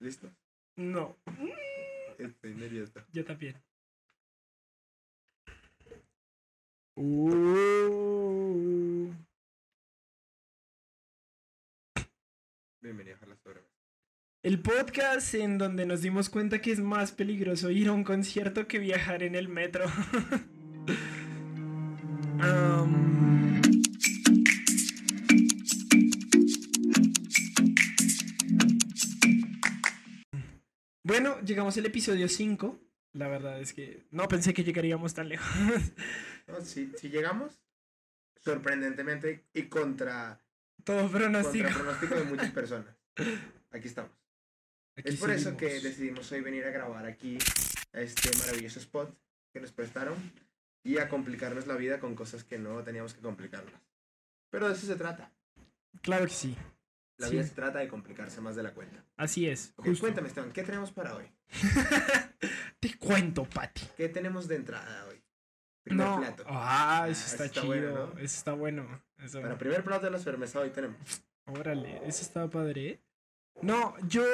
[0.00, 0.30] ¿Listo?
[0.76, 1.18] No,
[2.18, 3.04] Estoy nervioso.
[3.12, 3.62] yo también.
[6.96, 9.12] Uh.
[12.80, 13.68] Bienvenidos a la sobremesa.
[14.42, 18.66] El podcast en donde nos dimos cuenta que es más peligroso ir a un concierto
[18.66, 19.84] que viajar en el metro.
[31.12, 32.80] Bueno, llegamos al episodio 5.
[33.12, 35.46] La verdad es que no pensé que llegaríamos tan lejos.
[36.48, 37.60] No, si, si llegamos,
[38.40, 40.40] sorprendentemente y contra,
[40.84, 41.64] Todo pronóstico.
[41.64, 42.96] contra pronóstico de muchas personas.
[43.70, 44.10] Aquí estamos.
[44.96, 47.36] Aquí es por eso que decidimos hoy venir a grabar aquí
[47.92, 49.14] a este maravilloso spot
[49.52, 50.16] que nos prestaron
[50.82, 53.74] y a complicarnos la vida con cosas que no teníamos que complicarnos.
[54.48, 55.30] Pero de eso se trata.
[56.00, 56.56] Claro que sí.
[57.22, 57.34] La Sí.
[57.36, 59.04] vida se trata de complicarse más de la cuenta.
[59.16, 59.72] Así es.
[59.76, 60.00] Ok, justo.
[60.02, 61.24] cuéntame, Esteban, ¿qué tenemos para hoy?
[62.80, 63.82] Te cuento, Pati.
[63.96, 65.22] ¿Qué tenemos de entrada hoy?
[65.84, 66.18] Primer No.
[66.18, 66.44] plato.
[66.46, 67.66] Ah, eso está, está chido.
[67.66, 68.12] bueno, ¿no?
[68.18, 69.02] Eso está bueno.
[69.18, 70.98] Eso- Para primer plato de la sobremesa hoy tenemos.
[71.46, 73.00] Órale, eso está padre.
[73.62, 74.24] No, yo.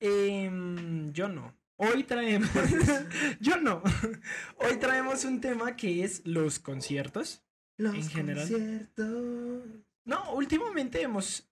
[0.00, 1.54] em, yo no.
[1.76, 2.48] Hoy traemos.
[3.40, 3.82] yo no.
[4.58, 7.42] Hoy traemos un tema que es los conciertos.
[7.76, 8.48] Los En general.
[8.48, 9.64] conciertos.
[10.04, 11.49] No, últimamente hemos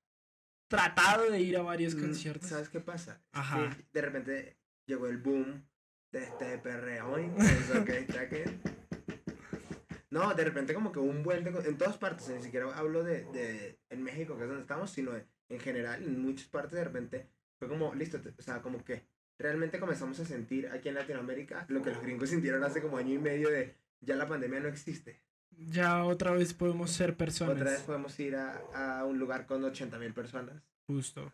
[0.68, 2.48] tratado de ir a varios Mm, conciertos.
[2.50, 3.20] ¿Sabes qué pasa?
[3.32, 3.76] Ajá.
[3.92, 5.64] de repente llegó el boom
[6.12, 7.14] de este perreo.
[7.84, 8.28] Que está
[10.10, 13.78] No, de repente como que un co- en todas partes, ni siquiera hablo de, de
[13.90, 17.28] en México, que es donde estamos, sino en, en general, en muchas partes de repente
[17.58, 19.04] fue como, listo, o sea, como que
[19.38, 23.14] realmente comenzamos a sentir aquí en Latinoamérica lo que los gringos sintieron hace como año
[23.14, 25.20] y medio de ya la pandemia no existe.
[25.50, 27.56] Ya otra vez podemos ser personas.
[27.56, 30.54] Otra vez podemos ir a, a un lugar con 80 mil personas.
[30.86, 31.32] Justo.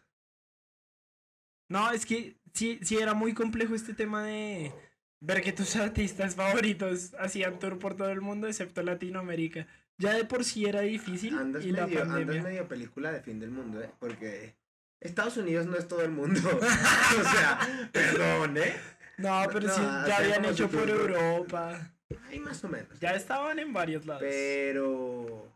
[1.68, 4.72] No, es que sí, sí era muy complejo este tema de
[5.20, 9.66] ver que tus artistas favoritos hacían tour por todo el mundo excepto Latinoamérica.
[9.98, 12.42] Ya de por sí era difícil Andas y la medio, andas pandemia.
[12.42, 13.90] medio película de fin del mundo, ¿eh?
[14.00, 14.56] Porque
[15.00, 16.40] Estados Unidos no es todo el mundo.
[16.58, 18.74] o sea, perdón, ¿eh?
[19.18, 21.93] No, pero sí, ya habían hecho por- Europa.
[22.28, 22.98] Ay, más o menos.
[23.00, 24.22] Ya estaban en varios lados.
[24.22, 25.48] Pero.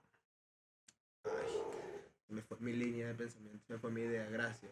[1.24, 1.30] Ay,
[2.28, 4.70] me fue mi línea de pensamiento, me fue mi idea, gracias.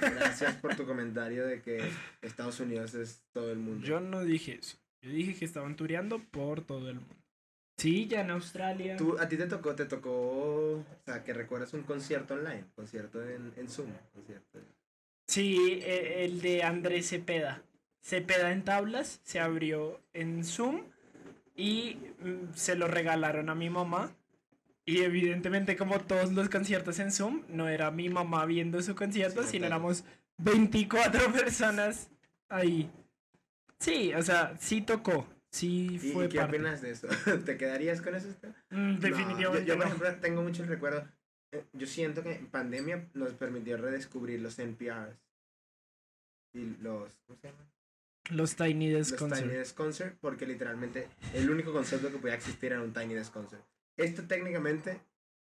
[0.00, 1.82] Gracias por tu comentario de que
[2.20, 3.84] Estados Unidos es todo el mundo.
[3.86, 4.78] Yo no dije eso.
[5.00, 7.16] Yo dije que estaban tureando por todo el mundo.
[7.76, 8.96] Sí, ya en Australia.
[8.96, 13.20] Tú, a ti te tocó, te tocó, o sea, que recuerdas un concierto online, concierto
[13.28, 14.60] en, en Zoom, concierto.
[15.26, 17.62] Sí, e- el de Andrés Cepeda.
[18.00, 20.82] Cepeda en tablas se abrió en Zoom
[21.56, 24.14] y mm, se lo regalaron a mi mamá.
[24.84, 29.42] Y evidentemente como todos los conciertos en Zoom, no era mi mamá viendo su concierto,
[29.42, 29.76] Sí, sino claro.
[29.76, 30.04] éramos
[30.38, 32.10] 24 personas
[32.48, 32.90] ahí.
[33.78, 35.26] Sí, o sea, sí tocó.
[35.50, 36.56] Sí ¿Y, fue qué parte.
[36.56, 37.08] opinas de eso?
[37.44, 38.28] ¿Te quedarías con eso?
[38.70, 39.94] Mm, No, definitivamente yo, yo, por no.
[39.94, 41.06] ejemplo, tengo mucho el recuerdo.
[41.52, 45.16] eh, Yo siento que pandemia nos permitió redescubrir los NPRs.
[46.54, 47.12] Y los.
[47.26, 47.66] ¿Cómo se llama?
[48.30, 49.42] Los Tiny Desk Los Concert.
[49.42, 50.16] Tiny Desk Concert.
[50.20, 53.64] Porque literalmente el único concepto que podía existir era un Tiny Desk Concert.
[53.96, 55.00] Esto técnicamente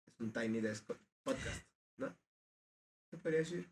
[0.08, 0.86] es un Tiny Desk
[1.24, 1.64] Podcast.
[1.98, 2.16] ¿No?
[3.12, 3.70] ¿Qué podría decir?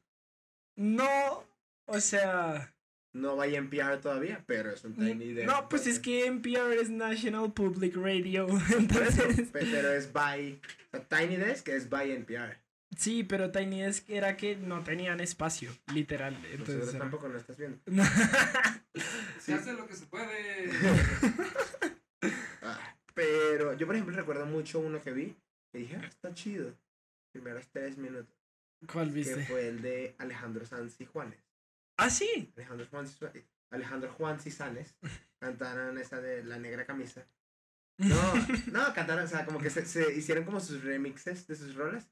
[0.76, 1.46] No,
[1.86, 2.74] o sea...
[3.12, 5.48] No vaya NPR todavía, pero es un Tiny Desk.
[5.50, 9.50] No, pues es que NPR es National Public Radio, entonces...
[9.50, 10.62] pe- pero es by.
[10.94, 12.59] o sea, Tiny Desk es by NPR.
[12.98, 16.36] Sí, pero Tiny Desk era que no tenían espacio, literal.
[16.52, 17.80] Entonces, era- tampoco no estás viendo.
[19.40, 20.70] Se hace lo que se puede.
[22.62, 25.36] Ah, pero yo, por ejemplo, recuerdo mucho uno que vi
[25.72, 26.74] que dije, ah, está chido.
[27.32, 28.34] Primeros tres minutos.
[28.92, 29.46] ¿Cuál Que viste?
[29.46, 31.40] fue el de Alejandro Sanz y Juanes.
[31.98, 32.52] Ah, sí.
[32.56, 33.06] Alejandro Juan
[33.72, 34.96] Alejandro Juan y Sanes
[35.40, 37.26] cantaron esa de la negra camisa.
[37.98, 38.34] No,
[38.72, 42.10] no, cantaron, o sea, como que se, se hicieron como sus remixes de sus rolas.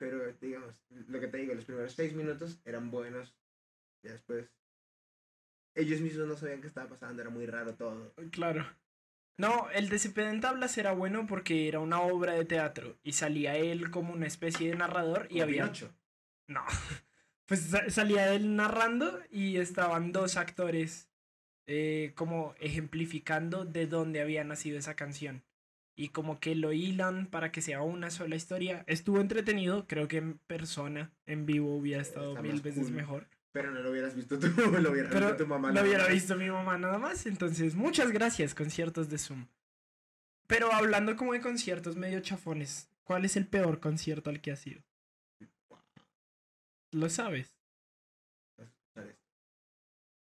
[0.00, 3.36] Pero, digamos, lo que te digo, los primeros seis minutos eran buenos.
[4.02, 4.50] Ya después,
[5.74, 8.14] ellos mismos no sabían qué estaba pasando, era muy raro todo.
[8.32, 8.66] Claro.
[9.36, 13.56] No, el de en tablas era bueno porque era una obra de teatro y salía
[13.56, 15.64] él como una especie de narrador y había...
[15.64, 15.94] Pinocho.
[16.48, 16.64] No.
[17.46, 21.08] Pues sa- salía él narrando y estaban dos actores
[21.66, 25.42] eh, como ejemplificando de dónde había nacido esa canción.
[26.00, 28.84] Y como que lo hilan para que sea una sola historia.
[28.86, 32.92] Estuvo entretenido, creo que en persona, en vivo, hubiera estado Está mil veces cool.
[32.92, 33.26] mejor.
[33.52, 34.46] Pero no lo hubieras visto tú,
[34.80, 35.72] lo hubiera Pero visto tu mamá.
[35.72, 36.12] lo hubiera más.
[36.12, 37.26] visto mi mamá nada más.
[37.26, 39.46] Entonces, muchas gracias, conciertos de Zoom.
[40.46, 44.66] Pero hablando como de conciertos medio chafones, ¿cuál es el peor concierto al que has
[44.66, 44.82] ido?
[46.92, 47.54] lo sabes.
[48.94, 49.16] ¿sabes?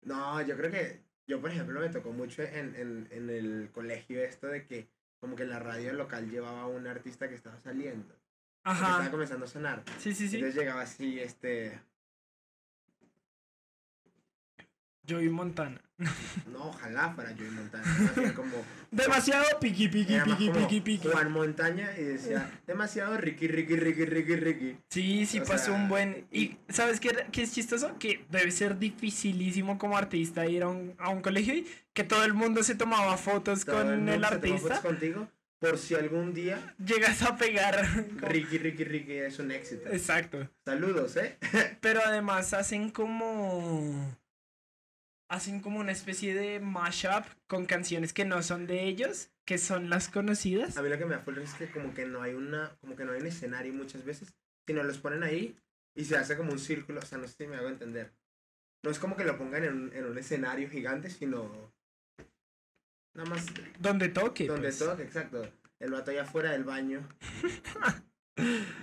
[0.03, 4.21] No, yo creo que yo, por ejemplo, me tocó mucho en, en, en el colegio
[4.21, 4.89] esto de que
[5.21, 8.15] como que la radio local llevaba a un artista que estaba saliendo,
[8.65, 9.11] que estaba Ajá.
[9.11, 9.83] comenzando a sonar.
[9.99, 10.37] Sí, sí, sí.
[10.37, 11.79] Entonces llegaba así, este,
[15.07, 15.79] Joey Montana.
[16.51, 17.49] No, ojalá fuera Joey
[18.15, 18.51] bien como,
[18.91, 21.07] Demasiado piqui, piqui, era piqui, piqui, piqui.
[21.07, 24.77] Juan Montaña y decía, demasiado Ricky, Ricky, Ricky, Ricky, Ricky.
[24.89, 26.25] Sí, sí O pasó sea, un buen...
[26.31, 27.97] y- ¿Y sabes qué, qué es chistoso?
[27.99, 32.23] Que debe ser dificilísimo como artista ir a un, a un colegio y que todo
[32.25, 34.81] el mundo se tomaba fotos Todo con el se toma fotos artista.
[34.81, 35.27] contigo
[35.59, 37.85] por si algún día Llegas a pegar.
[38.17, 39.87] Ricky, Ricky, Ricky es un éxito.
[39.89, 40.49] Exacto.
[40.65, 41.37] Saludos, ¿eh?
[41.81, 44.17] Pero además hacen como...
[45.31, 49.89] Hacen como una especie de mashup con canciones que no son de ellos, que son
[49.89, 50.75] las conocidas.
[50.75, 53.05] A mí lo que me risa es que como que no hay una, como que
[53.05, 54.33] no hay un escenario muchas veces,
[54.67, 55.57] sino los ponen ahí
[55.95, 58.11] y se hace como un círculo, o sea, no sé si me hago entender.
[58.83, 61.71] No es como que lo pongan en un, en un escenario gigante, sino
[63.13, 63.45] nada más
[63.79, 64.47] Donde toque.
[64.47, 64.79] donde pues.
[64.79, 65.49] todo, exacto.
[65.79, 67.07] El vato allá afuera del baño.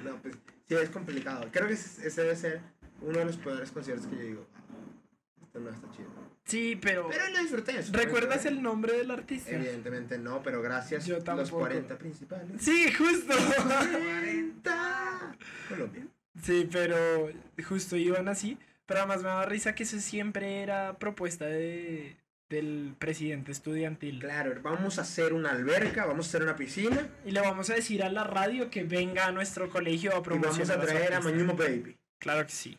[0.02, 0.34] no, pues
[0.66, 1.46] sí es complicado.
[1.52, 2.60] Creo que ese, ese debe ser
[3.02, 4.46] uno de los peores conciertos que yo digo.
[4.54, 6.37] "Ah, Esto no está chido.
[6.48, 7.08] Sí, pero...
[7.10, 7.82] Pero lo disfruté.
[7.92, 9.50] ¿Recuerdas el nombre del artista?
[9.50, 11.58] Evidentemente no, pero gracias Yo los tampoco.
[11.58, 12.46] 40 principales.
[12.58, 13.34] Sí, justo.
[13.36, 15.36] 40.
[15.68, 16.06] Colombia.
[16.42, 17.30] Sí, pero
[17.68, 18.56] justo iban así.
[18.86, 22.16] Pero además me daba risa que eso siempre era propuesta de,
[22.48, 24.20] del presidente estudiantil.
[24.20, 27.74] Claro, vamos a hacer una alberca, vamos a hacer una piscina Y le vamos a
[27.74, 30.78] decir a la radio que venga a nuestro colegio a y vamos promocionar.
[30.78, 31.24] a los traer a artistas.
[31.24, 31.98] Mañumo Baby.
[32.18, 32.78] Claro que sí.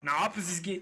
[0.00, 0.80] No, pues es que.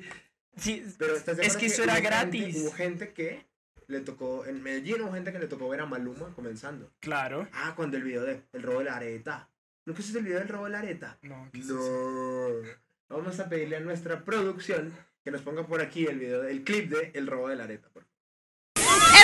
[0.60, 2.08] Sí, Pero ¿estás de Es que eso era hubo gente-
[2.38, 2.56] gratis.
[2.62, 3.46] hubo gente que
[3.88, 6.92] le tocó, en Medellín hubo gente que le tocó ver a Maluma comenzando.
[7.00, 7.48] claro.
[7.52, 9.48] Ah, cuando el video de El robo de la areta.
[9.86, 11.18] ¿Nunca viste el video del robo de la areta?
[11.22, 11.66] No, ¿qué es?
[11.66, 12.50] No.
[13.08, 16.90] Vamos a pedirle a nuestra producción que nos ponga por aquí el video, el clip
[16.90, 17.88] de El robo de la areta.
[17.88, 18.10] por favor.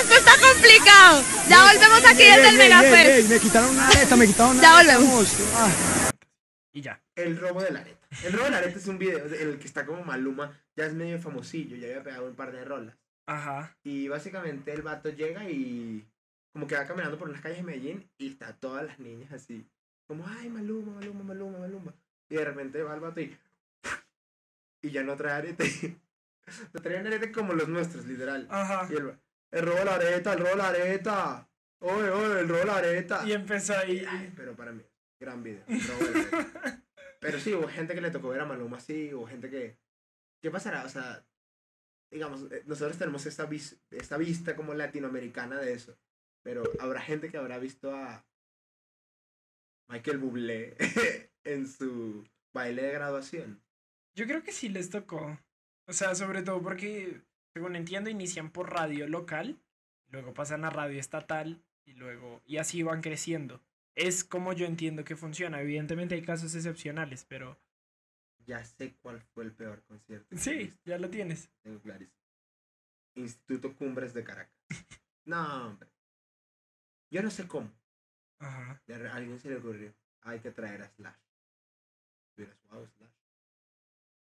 [0.01, 1.23] Esto está complicado.
[1.49, 3.29] Ya volvemos aquí desde el Megafest.
[3.31, 5.37] me quitaron una areta, me quitaron una Ya areta, volvemos.
[5.55, 6.11] Ah.
[6.73, 7.01] Y ya.
[7.15, 8.07] El robo de la areta.
[8.25, 10.87] El robo de la areta es un video en el que está como Maluma, ya
[10.87, 12.97] es medio famosillo, ya había pegado un par de rolas.
[13.27, 13.77] Ajá.
[13.83, 16.07] Y básicamente el vato llega y
[16.53, 19.67] como que va caminando por unas calles de Medellín y está todas las niñas así,
[20.07, 21.95] como, ay, Maluma, Maluma, Maluma, Maluma.
[22.31, 23.37] Y de repente va el vato y,
[24.83, 25.99] y ya no trae arete.
[26.73, 28.47] No trae arete como los nuestros, literal.
[28.49, 28.87] Ajá.
[28.89, 29.19] Y el,
[29.51, 31.49] el robo la areta, el robo la areta.
[31.81, 33.27] Oye, oye, el robo la areta.
[33.27, 34.07] Y empezó ahí.
[34.09, 34.81] Ay, pero para mí,
[35.19, 35.65] gran video.
[35.67, 36.83] el robo de la areta.
[37.21, 39.77] Pero sí, hubo gente que le tocó ver a Maluma así, hubo gente que...
[40.47, 40.85] ¿Qué pasará?
[40.85, 41.27] O sea,
[42.09, 45.99] digamos, eh, nosotros tenemos esta, vis- esta vista como latinoamericana de eso.
[46.45, 48.25] Pero habrá gente que habrá visto a
[49.89, 50.77] Michael Bublé
[51.45, 53.61] en su baile de graduación.
[54.15, 55.37] Yo creo que sí les tocó.
[55.89, 57.23] O sea, sobre todo porque,
[57.53, 59.61] según entiendo, inician por radio local,
[60.13, 63.61] luego pasan a radio estatal y luego, y así van creciendo.
[63.97, 65.61] Es como yo entiendo que funciona.
[65.61, 67.59] Evidentemente hay casos excepcionales, pero
[68.47, 70.37] Ya sé cuál fue el peor concierto.
[70.37, 71.51] sí, ya lo tienes.
[71.63, 72.17] Tengo clarísimo.
[73.17, 74.55] Instituto Cumbres de Caracas.
[75.25, 75.91] No, hombre.
[77.11, 77.69] Yo no sé cómo.
[78.39, 78.81] Ajá.
[78.89, 79.93] A alguien se le ocurrió.
[80.21, 81.19] Hay que traer a Slash.
[82.37, 83.11] Hubieras wow, Slash.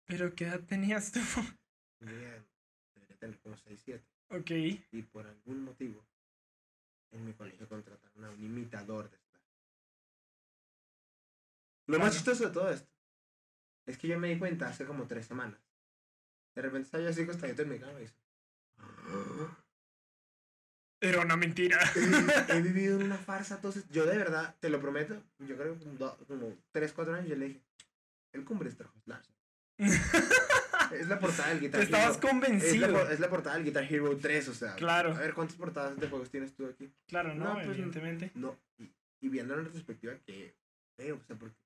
[0.05, 1.19] Pero ¿qué edad tenías tú?
[1.99, 2.47] Bien,
[2.95, 4.05] debería tener como 6, 7.
[4.29, 4.51] ok.
[4.93, 6.07] Y por algún motivo,
[7.11, 9.43] en mi colegio contrataron a un imitador de Slash.
[11.89, 12.94] Lo más chistoso de todo esto
[13.87, 15.61] es que yo me di cuenta hace como 3 semanas.
[16.55, 18.07] De repente estaba yo así acostadito en mi cama y
[18.79, 19.59] "Ah,
[21.01, 21.79] Era una mentira.
[22.49, 25.85] he vivido en una farsa, entonces yo de verdad, te lo prometo, yo creo que
[25.85, 27.63] como, do- como 3, 4 años yo le dije,
[28.33, 29.27] el Cumbres trajo Slash.
[30.93, 32.13] Es la portada del Guitar Te estabas Hero.
[32.19, 33.11] Es la, convencido.
[33.11, 34.75] es la portada del Guitar Hero 3, o sea.
[34.77, 35.13] Claro.
[35.15, 36.93] A ver, ¿cuántas portadas de juegos tienes tú aquí?
[37.09, 38.31] Claro, no, No, pues, evidentemente.
[38.35, 38.57] No.
[38.79, 40.55] Y, y viendo en retrospectiva que
[40.97, 41.57] feo, o sea, porque.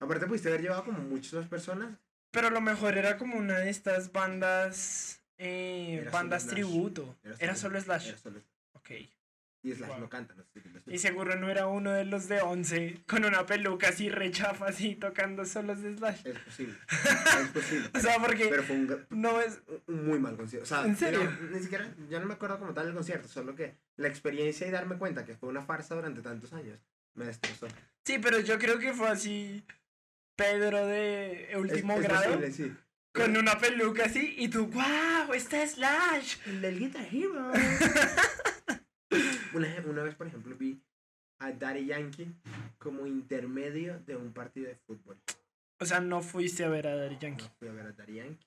[0.00, 1.96] Aparte pudiste haber llevado como muchas personas.
[2.30, 5.20] Pero a lo mejor era como una de estas bandas.
[5.38, 6.54] Eh, Era bandas Slash.
[6.54, 7.16] tributo.
[7.38, 8.08] Era solo Slash.
[8.08, 8.50] Era solo Slash.
[8.72, 8.90] Ok.
[9.62, 10.00] Y Slash Wow.
[10.00, 10.92] no canta, no sé si.
[10.92, 14.94] Y seguro no era uno de los de 11 con una peluca así rechafa así
[14.94, 16.20] tocando solos de Slash.
[16.26, 16.74] Es posible.
[17.40, 17.90] es posible.
[17.94, 19.62] O sea, porque pero fue un, no es.
[19.86, 20.64] un muy mal concierto.
[20.64, 21.20] O sea, ¿En serio?
[21.20, 24.66] digamos, ni siquiera, ya no me acuerdo como tal el concierto, solo que la experiencia
[24.66, 26.78] y darme cuenta que fue una farsa durante tantos años
[27.14, 27.66] me destrozó.
[28.04, 29.64] Sí, pero yo creo que fue así.
[30.36, 32.72] Pedro de Es, último es grado posible, sí.
[33.12, 35.32] con una peluca así y tú, ¡wow!
[35.34, 36.36] ¡Está Slash!
[36.46, 37.52] El del Guitar Hero.
[39.54, 40.80] una, una vez, por ejemplo, vi
[41.38, 42.32] a Daddy Yankee
[42.78, 45.16] como intermedio de un partido de fútbol.
[45.80, 47.44] O sea, no fuiste a ver a Daddy Yankee.
[47.44, 48.46] No fui a ver a Daddy Yankee.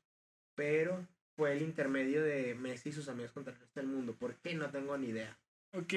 [0.56, 4.16] Pero fue el intermedio de Messi y sus amigos contra el resto del mundo.
[4.16, 4.54] ¿Por qué?
[4.56, 5.38] No tengo ni idea.
[5.74, 5.94] Ok.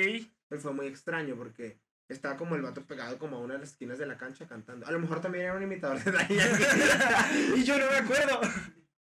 [0.49, 1.79] Pero fue muy extraño porque
[2.13, 4.87] estaba como el vato pegado como a una de las esquinas de la cancha cantando.
[4.87, 6.35] A lo mejor también era un imitador de Daddy
[7.57, 8.41] y yo no me acuerdo.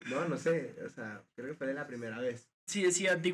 [0.07, 0.77] no, no sé.
[0.85, 2.51] O sea, creo que fue la primera vez.
[2.67, 3.33] Sí, decía DY.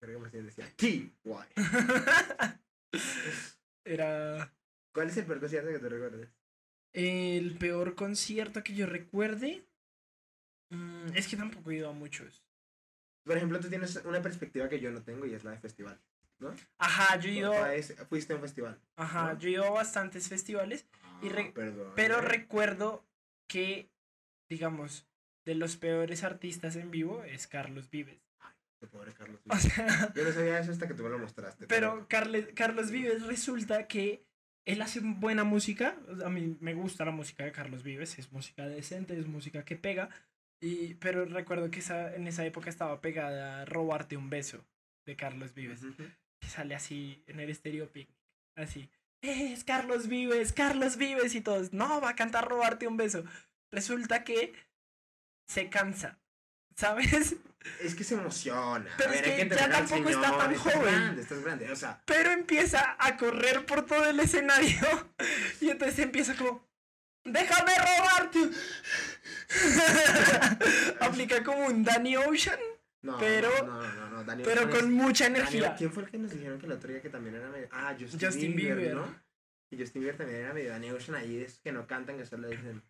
[0.00, 1.48] Creo que más bien decía T, guay.
[3.84, 4.52] Era
[4.92, 6.28] ¿Cuál es el peor concierto que te recuerdes?
[6.94, 9.66] el peor concierto que yo recuerde.
[10.70, 12.44] Mm, es que tampoco he ido a muchos.
[13.24, 15.98] Por ejemplo, tú tienes una perspectiva que yo no tengo y es la de festival.
[16.42, 16.54] ¿No?
[16.78, 17.52] Ajá, yo he ido.
[18.08, 18.78] Fuiste a un festival.
[18.96, 19.38] Ajá, ¿no?
[19.38, 20.86] yo he ido a bastantes festivales.
[21.22, 21.92] Y re- Ah, perdón.
[21.94, 22.22] Pero ¿eh?
[22.22, 23.04] recuerdo
[23.48, 23.88] que,
[24.48, 25.06] digamos,
[25.44, 28.20] de los peores artistas en vivo es Carlos Vives.
[28.80, 29.40] Qué pobre Carlos.
[29.48, 31.66] O sea, Yo no sabía eso hasta que tú me lo mostraste.
[31.68, 34.24] pero Carle- Carlos Vives resulta que
[34.64, 35.96] él hace buena música.
[36.24, 38.18] A mí me gusta la música de Carlos Vives.
[38.18, 40.08] Es música decente, es música que pega.
[40.60, 44.64] Y, pero recuerdo que esa, en esa época estaba pegada a Robarte un beso
[45.06, 45.82] de Carlos Vives.
[45.82, 46.04] Ujú.
[46.04, 48.16] Que sale así en el estéreo picnic.
[48.56, 48.88] Así.
[49.22, 51.72] "Eh, Es Carlos Vives, Carlos Vives y todos.
[51.72, 53.24] No, va a cantar robarte un beso.
[53.70, 54.52] Resulta que
[55.46, 56.18] se cansa.
[56.76, 57.36] ¿Sabes?
[57.80, 58.90] Es que se emociona.
[58.96, 60.94] Pero a es ver, que que ya tampoco está tan estás joven.
[60.94, 61.70] grande, estás grande.
[61.70, 65.10] O sea, Pero empieza a correr por todo el escenario.
[65.60, 66.66] Y entonces empieza como.
[67.24, 68.38] ¡Déjame robarte!
[68.40, 68.54] un-".
[71.00, 72.58] Aplica como un Danny Ocean,
[73.02, 73.18] no.
[73.18, 74.24] Pero- No, no, no, no.
[74.24, 75.74] Daniel pero es- con mucha Daniel- energía.
[75.76, 77.68] ¿Quién fue el que nos dijeron que el otro día que también era medio.
[77.72, 78.94] Ah, Justin, Justin Bieber, Bieber.
[78.96, 79.22] ¿no?
[79.70, 82.48] Y Justin Bieber también era medio Daniel Ocean ahí, esos que no cantan, que solo
[82.48, 82.82] dicen.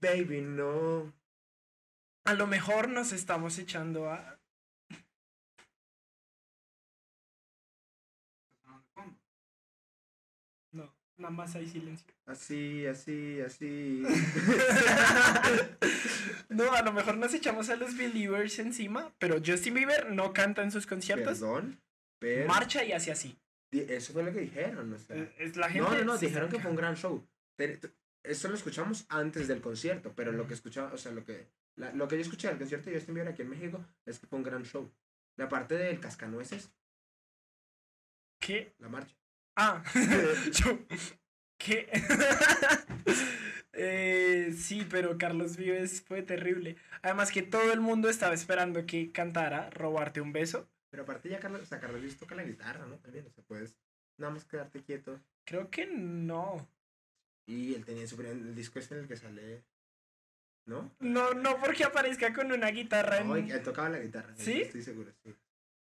[0.00, 1.12] Baby, no.
[2.24, 4.38] A lo mejor nos estamos echando a.
[11.18, 12.06] nada más hay silencio.
[12.26, 14.02] Así, así, así.
[16.48, 20.62] no, a lo mejor nos echamos a los Believers encima, pero Justin Bieber no canta
[20.62, 21.40] en sus conciertos.
[21.40, 21.80] Perdón.
[22.18, 22.46] Pero.
[22.48, 23.38] Marcha y hace así.
[23.72, 25.16] Eso fue lo que dijeron, o sea.
[25.16, 25.88] Eh, Es la gente.
[25.88, 27.26] No, no, no, dijeron que fue un gran show.
[28.22, 31.46] Eso lo escuchamos antes del concierto, pero lo que escuchaba, o sea, lo que,
[31.76, 34.26] la- lo que yo escuché del concierto de Justin Bieber aquí en México es que
[34.26, 34.90] fue un gran show.
[35.36, 36.70] La parte del cascanueces,
[38.40, 38.74] ¿Qué?
[38.78, 39.14] la marcha.
[39.56, 39.82] Ah,
[40.52, 40.78] yo.
[41.58, 41.88] ¿Qué?
[43.78, 46.76] Eh, sí, pero Carlos Vives fue terrible.
[47.02, 50.66] Además que todo el mundo estaba esperando que cantara Robarte un beso.
[50.90, 52.96] Pero aparte ya Carlos, o sea, Carlos Luis toca la guitarra, ¿no?
[53.00, 53.76] También, o sea, puedes
[54.16, 55.20] nada más quedarte quieto.
[55.44, 56.66] Creo que no.
[57.46, 59.62] Y él tenía su el disco es en el que sale,
[60.64, 60.90] ¿no?
[60.98, 63.18] No, no porque aparezca con una guitarra.
[63.18, 64.32] en- No, y él tocaba la guitarra.
[64.36, 64.62] ¿Sí?
[64.62, 65.34] Estoy seguro, sí.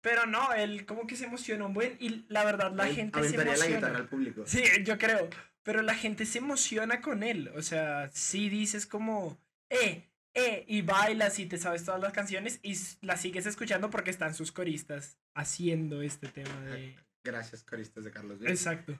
[0.06, 1.96] Pero no, él como que se emociona un buen.
[1.98, 3.76] Y la verdad, la gente se aventaría la emociona.
[3.76, 4.44] guitarra al público.
[4.46, 5.28] Sí, yo creo.
[5.64, 7.50] Pero la gente se emociona con él.
[7.56, 9.36] O sea, sí dices como,
[9.68, 14.10] eh, eh, y bailas y te sabes todas las canciones y las sigues escuchando porque
[14.10, 16.94] están sus coristas haciendo este tema de...
[17.24, 18.52] Gracias, coristas de Carlos Luis.
[18.52, 18.96] Exacto.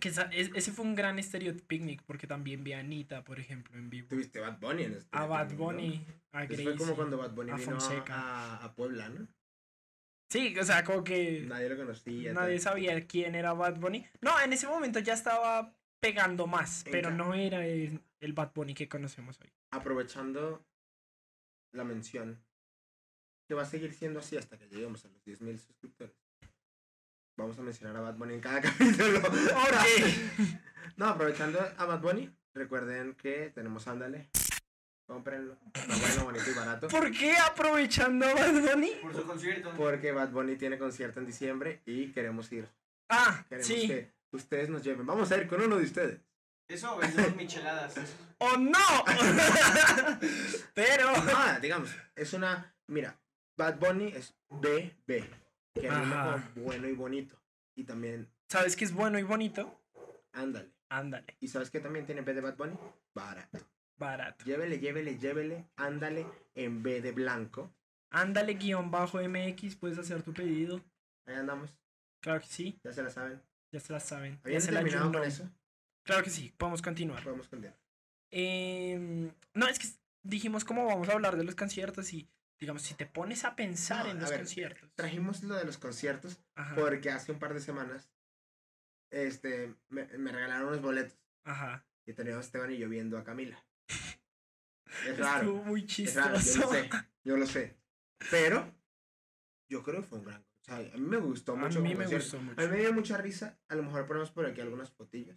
[0.00, 3.38] Que esa- es- ese fue un gran Stereo Picnic porque también vi a Anita, por
[3.38, 4.08] ejemplo, en vivo.
[4.08, 5.08] Tuviste Bad Bunny en este.
[5.16, 5.54] A Bad.
[5.54, 6.64] Bunny, a Gracie.
[6.64, 8.56] fue como cuando Bad Bunny a vino a, Fonseca.
[8.64, 9.28] a, Puebla, ¿no?
[10.30, 12.32] Sí, o sea, como que Nadie lo conocía.
[12.32, 12.60] nadie tal.
[12.62, 14.04] sabía quién era Bad Bunny.
[14.20, 18.52] No, en ese momento ya estaba pegando más, En pero no era el, el Bad
[18.52, 19.50] Bunny que conocemos hoy.
[19.70, 20.64] Aprovechando
[21.72, 22.42] la mención,
[23.48, 26.16] que va a seguir siendo así hasta que lleguemos a los 10.000 suscriptores.
[27.36, 29.20] Vamos a mencionar a Bad Bunny en cada capítulo.
[30.96, 34.30] no, aprovechando a Bad Bunny, recuerden que tenemos Ándale.
[35.06, 35.58] Cómprenlo.
[35.74, 36.88] Está bueno, bonito y barato.
[36.88, 38.92] ¿Por qué aprovechando a Bad Bunny?
[39.02, 39.72] Por su concierto.
[39.76, 42.68] Porque Bad Bunny tiene concierto en diciembre y queremos ir.
[43.10, 43.86] Ah, Queremos sí.
[43.86, 45.04] que ustedes nos lleven.
[45.04, 46.20] Vamos a ir con uno de ustedes.
[46.68, 47.94] Eso vendemos micheladas.
[48.38, 48.78] ¡Oh, no!
[50.72, 51.10] pero...
[51.36, 52.74] Ah, digamos, es una.
[52.86, 53.20] Mira,
[53.58, 55.24] Bad Bunny es BB,
[55.74, 56.50] que Ajá.
[56.54, 57.36] con bueno y bonito.
[57.74, 59.80] Y también, ¿Sabes qué es bueno y bonito?
[60.32, 60.70] ándale.
[60.90, 62.76] Ándale, ¿Y sabes qué también tiene B de Bad Bunny?
[63.14, 63.58] Barato.
[63.96, 64.44] barato.
[64.44, 67.74] Llévele, llévele, llévele, ándale en B de blanco.
[68.10, 70.80] Ándale guion bajo MX, puedes hacer tu pedido.
[71.26, 71.74] Ahí andamos,
[72.20, 73.42] Claro que sí, ya se la saben.
[73.72, 74.34] ya se la saben.
[74.34, 75.50] Ya ¿Habían la terminado con eso?
[76.04, 77.24] Claro que sí, podemos continuar.
[77.24, 77.76] Podemos continuar.
[78.30, 79.88] Em, no, es que
[80.22, 82.28] dijimos cómo vamos a hablar de los conciertos y,
[82.60, 84.90] digamos, si te pones a pensar No, en a los ver, conciertos.
[84.94, 88.10] Trajimos lo de los conciertos Ajá, porque hace un par de semanas
[89.10, 91.18] este, me, me regalaron unos boletos.
[91.44, 91.86] ajá.
[92.06, 93.64] Y teníamos Esteban y yo viendo a Camila.
[95.06, 95.40] Es raro.
[95.48, 96.60] Estuvo muy Es raro, yo chistoso.
[96.60, 96.90] lo sé,
[97.24, 97.76] yo lo sé.
[98.30, 98.72] Pero
[99.68, 100.42] yo creo que fue un gran.
[100.42, 101.80] O sea, a mí me gustó A mucho.
[101.80, 102.60] mí como me gustó mucho.
[102.60, 103.58] A mí me dio mucha risa.
[103.68, 105.36] A lo mejor ponemos por aquí algunas fotillos.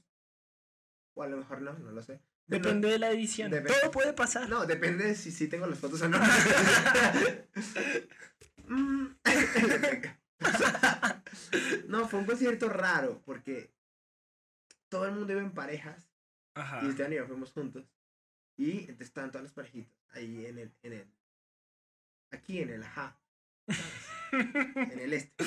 [1.16, 2.22] O a lo mejor no, no lo sé.
[2.48, 3.52] Depende de la edición.
[3.52, 4.50] Todo puede pasar.
[4.50, 6.20] No, depende de si sí tengo las fotos o no.
[8.70, 9.16] Mm.
[11.88, 13.74] no, fue un concierto raro porque
[14.90, 16.12] todo el mundo iba en parejas
[16.54, 16.82] Ajá.
[16.84, 17.86] y este año fuimos juntos.
[18.58, 21.08] Y entonces estaban todas las parejitas ahí en el, en el,
[22.32, 23.18] aquí en el ajá,
[24.34, 25.46] en el este.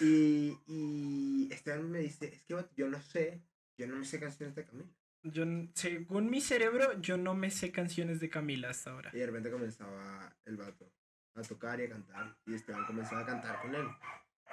[0.00, 3.42] Y, y Esteban me dice, es que yo no sé,
[3.76, 4.88] yo no me sé canciones de Camila.
[5.24, 9.10] Yo, según mi cerebro, yo no me sé canciones de Camila hasta ahora.
[9.12, 10.90] Y de repente comenzaba el vato
[11.34, 12.36] a tocar y a cantar.
[12.46, 13.86] Y Esteban comenzaba a cantar con él.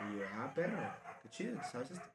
[0.01, 0.79] Y yo, ah, perro,
[1.23, 2.05] qué chido, ¿sabes esto?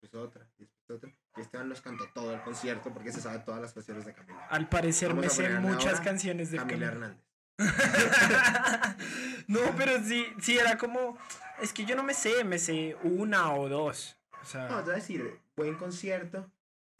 [0.00, 1.12] Pues otra, y después otra.
[1.36, 4.46] Y Esteban nos cantó todo el concierto porque se sabe todas las canciones de Camila.
[4.48, 6.92] Al parecer Vamos me sé muchas ahora canciones de Camila Camila.
[6.92, 7.24] Hernández.
[9.48, 11.18] no, pero sí, sí, era como.
[11.60, 14.16] Es que yo no me sé, me sé una o dos.
[14.32, 16.50] O No, sea, te voy a decir, buen concierto.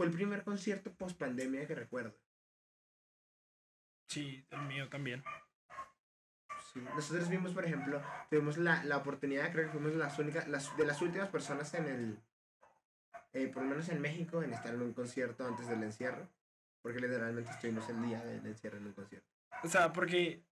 [0.02, 2.18] Fue el primer concierto post pandemia que recuerdo.
[4.08, 5.22] sí, el mío también.
[6.72, 6.80] Sí.
[6.96, 10.86] Nosotros vimos, por ejemplo, tuvimos la, la oportunidad, creo que fuimos las únicas, las, de
[10.86, 12.18] las últimas personas en el,
[13.32, 16.28] eh, por lo menos en México, en estar en un concierto antes del encierro.
[16.82, 19.28] Porque literalmente estuvimos el día del encierro en un concierto.
[19.62, 20.42] O sea, porque.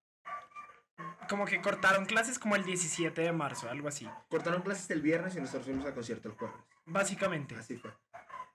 [1.28, 4.08] Como que cortaron clases como el 17 de marzo, algo así.
[4.28, 6.56] Cortaron clases el viernes y nosotros fuimos al concierto el jueves.
[6.84, 7.56] Básicamente.
[7.56, 7.90] Así fue.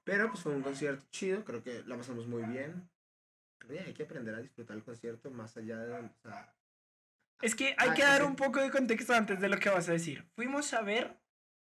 [0.05, 2.87] Pero pues fue un concierto chido, creo que la pasamos muy bien.
[3.59, 5.91] Que hay que aprender a disfrutar el concierto más allá de...
[5.93, 6.53] O sea,
[7.41, 9.93] Es que hay que dar un poco de contexto antes de lo que vas a
[9.93, 10.23] decir.
[10.35, 11.17] Fuimos a ver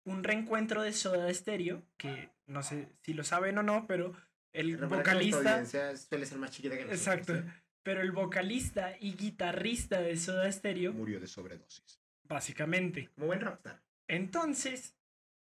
[0.04, 4.16] un reencuentro de Soda Stereo, que no sé si lo saben o no, pero
[4.52, 5.50] el nuestra vocalista.
[5.52, 7.00] audiencia suele ser más chiquita que nosotros.
[7.28, 7.34] Exacto.
[7.34, 7.62] ¿eh?
[7.84, 12.00] Pero el vocalista y guitarrista de Soda Stereo, Murió de sobredosis.
[12.24, 13.10] básicamente.
[13.14, 13.82] Como buen rockstar.
[14.08, 14.96] Entonces,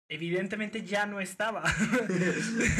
[0.09, 1.63] evidentemente ya no estaba.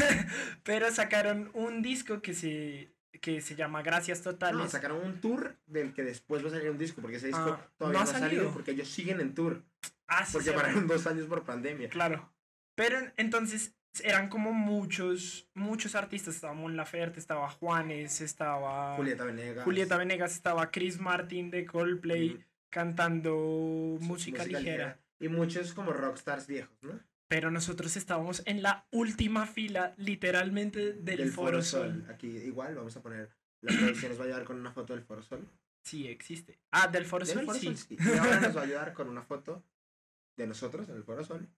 [0.62, 4.56] Pero sacaron un disco que se, que se llama Gracias Totales.
[4.56, 7.58] No, sacaron un tour del que después va a salir un disco, porque ese disco
[7.60, 8.52] Ah, todavía no ha salido, salido.
[8.52, 9.62] porque ellos siguen en tour,
[10.06, 11.88] Ah, sí, porque pararon dos años por pandemia.
[11.88, 12.32] Claro.
[12.74, 16.34] Pero en- entonces eran como muchos, muchos artistas.
[16.34, 19.64] Estaba Mon Laferte, estaba Juanes, estaba Julieta Venegas.
[19.64, 22.44] Julieta Venegas, estaba Chris Martin de Coldplay Ujú.
[22.70, 24.98] cantando música, ligera.
[25.20, 26.98] Y muchos como rockstars viejos, ¿no?
[27.30, 32.04] Pero nosotros estábamos en la última fila, literalmente, del, Foro Sol.
[32.10, 35.04] Aquí igual vamos a poner, la producción nos va a ayudar con una foto del
[35.04, 35.48] Foro Sol.
[35.80, 36.58] Sí, existe.
[36.72, 37.66] Ah, del Foro Del Sol, Foro sí.
[37.66, 37.96] Sol, sí.
[38.00, 39.62] Y ahora nos va a ayudar con una foto
[40.36, 41.48] de nosotros en el Foro Sol.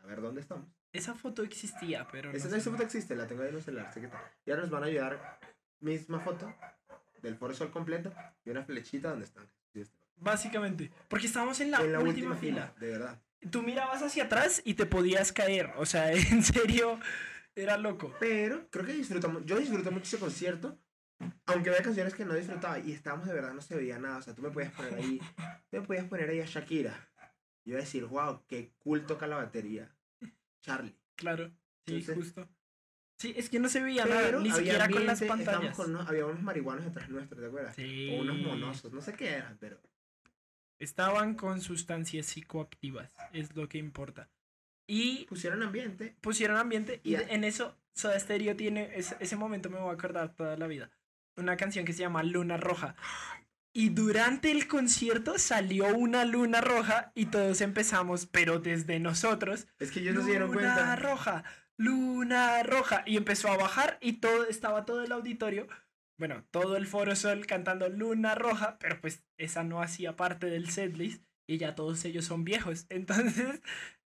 [0.00, 0.68] A ver dónde estamos.
[0.92, 4.06] Esa foto existía, pero Esa, foto existe, la tengo ahí en el celular, sé que
[4.06, 4.28] está.
[4.44, 5.38] Y ahora nos van a ayudar
[5.78, 6.52] misma foto
[7.22, 8.12] del Foro Sol completo
[8.44, 9.46] y una flechita donde están.
[9.72, 9.96] Sí, está.
[10.16, 10.90] Básicamente.
[11.06, 12.74] Porque estábamos en la, en la última, fila.
[12.80, 13.22] De verdad.
[13.50, 15.72] Tú mirabas hacia atrás y te podías caer.
[15.76, 16.98] O sea, en serio,
[17.54, 18.14] era loco.
[18.20, 20.78] Pero creo que disfrutamos, yo disfruté mucho ese concierto.
[21.46, 24.18] Aunque había canciones que no disfrutaba y estábamos de verdad, no se veía nada.
[24.18, 25.18] O sea, tú me podías poner ahí,
[25.70, 27.08] tú me podías poner ahí a Shakira.
[27.64, 29.94] Y iba a decir, wow, qué cool toca la batería.
[30.62, 30.96] Charlie.
[31.16, 31.48] Claro.
[31.86, 32.48] Sí, Entonces- justo.
[33.18, 35.76] Sí, es que no se veía nada, ni siquiera con las pantallas.
[35.76, 37.76] con unos- había unos marihuanos detrás nuestros, ¿te acuerdas?
[37.76, 38.10] Sí.
[38.16, 39.80] O unos monosos, no sé qué eran, pero.
[40.82, 44.28] Estaban con sustancias psicoactivas, es lo que importa.
[44.88, 46.16] Y Pusieron ambiente.
[46.20, 50.34] pusieron ambiente y en eso Soda Stereo tiene, ese, ese momento me voy a acordar
[50.34, 50.90] toda la vida.
[51.36, 52.96] Una canción que se llama Luna Roja.
[53.74, 59.90] Y durante el concierto salió una luna roja y todos empezamos, pero desde nosotros, Es
[59.92, 60.96] que ellos no se dieron luna cuenta.
[60.96, 61.44] roja,
[61.78, 63.02] luna roja.
[63.06, 65.68] Y empezó a bajar y todo, estaba todo el auditorio,
[66.18, 70.70] bueno, todo el Foro Sol cantando luna roja, pero pues esa no hacía parte del
[70.70, 72.86] setlist y ya todos ellos son viejos.
[72.90, 73.60] Entonces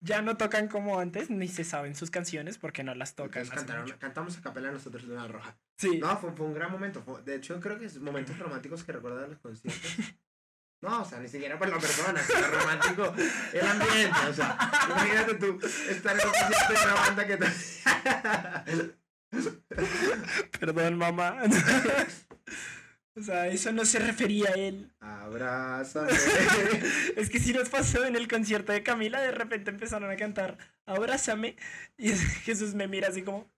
[0.01, 3.47] ya no tocan como antes, ni se saben sus canciones porque no las tocan.
[3.49, 5.57] Cantaron- cantamos a capela nosotros Luna Roja.
[5.79, 5.99] Sí.
[5.99, 7.03] No, fue, fue un gran momento.
[7.03, 9.81] fue- de hecho, creo que es momentos románticos que recuerdo de los conciertos.
[10.83, 13.15] No, o sea, ni siquiera por la persona, sino romántico
[13.53, 14.19] el ambiente.
[14.29, 17.47] O sea, imagínate tú estar en un concierto de una banda que te.
[20.61, 21.43] Perdón, mamá.
[23.17, 24.93] o sea, eso no se refería a él.
[25.01, 26.13] Abrázame.
[27.17, 30.59] Es que si nos pasó en el concierto de Camila, de repente empezaron a cantar
[30.87, 31.57] Abrázame
[31.97, 33.51] y Jesús me mira así como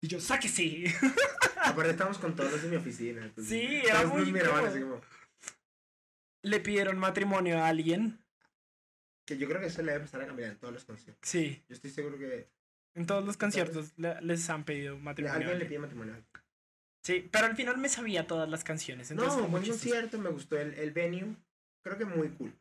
[0.00, 0.84] y yo sáquese.
[1.62, 3.24] Aparte, estamos con todos los de mi oficina.
[3.24, 5.00] entonces, Sí, era todos muy así como.
[6.42, 8.22] Le pidieron matrimonio a alguien.
[9.24, 11.28] Que yo creo que eso le debe empezar a cambiar en todos los conciertos.
[11.28, 12.48] Sí, Yo estoy seguro que
[12.96, 15.32] en todos los conciertos le- les han pedido matrimonio.
[15.34, 16.14] a alguien le pide matrimonio.
[17.04, 19.12] Sí, pero al final me sabía todas las canciones.
[19.12, 21.36] Entonces No, buen concierto, me gustó el, el venue.
[21.84, 22.52] Creo que muy cool.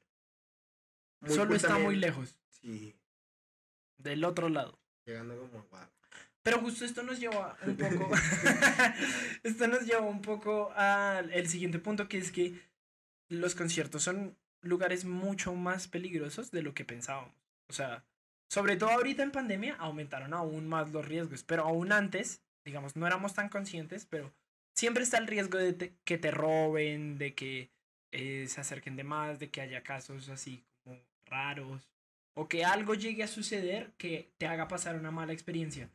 [1.22, 1.88] Muy Solo cool está también.
[1.88, 2.96] muy lejos, Sí,
[3.98, 4.78] del otro lado.
[5.08, 5.80] llegando como wow.
[6.44, 8.12] Pero justo esto nos lleva un poco.
[9.44, 12.60] esto nos lleva un poco al siguiente punto, que es que
[13.30, 17.34] los conciertos son lugares mucho más peligrosos de lo que pensábamos.
[17.68, 18.04] O sea,
[18.50, 23.08] sobre todo ahorita en pandemia aumentaron aún más los riesgos, pero aún antes, digamos, no
[23.08, 24.34] éramos tan conscientes, pero
[24.76, 27.72] siempre está el riesgo de que te roben, de que
[28.12, 30.64] eh, se acerquen de más, de que haya casos así
[31.26, 31.90] raros,
[32.36, 35.90] o que algo llegue a suceder que te haga pasar una mala experiencia.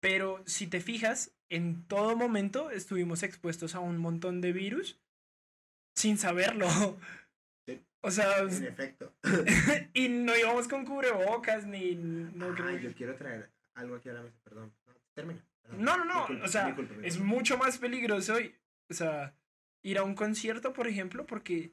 [0.00, 5.00] Pero si te fijas, en todo momento estuvimos expuestos a un montón de virus
[5.94, 6.68] sin saberlo.
[8.00, 9.12] O sea, En efecto.
[9.92, 11.94] y no íbamos con cubrebocas ni...
[11.96, 14.72] No, creo- Ay, yo quiero traer algo aquí a la mesa, perdón.
[14.86, 15.44] No, termina.
[15.62, 15.84] perdón.
[15.84, 18.54] No, no, no, culpa, o sea, culpa, es mucho más peligroso, y-
[18.90, 19.34] o sea,
[19.82, 21.72] ir a un concierto, por ejemplo, porque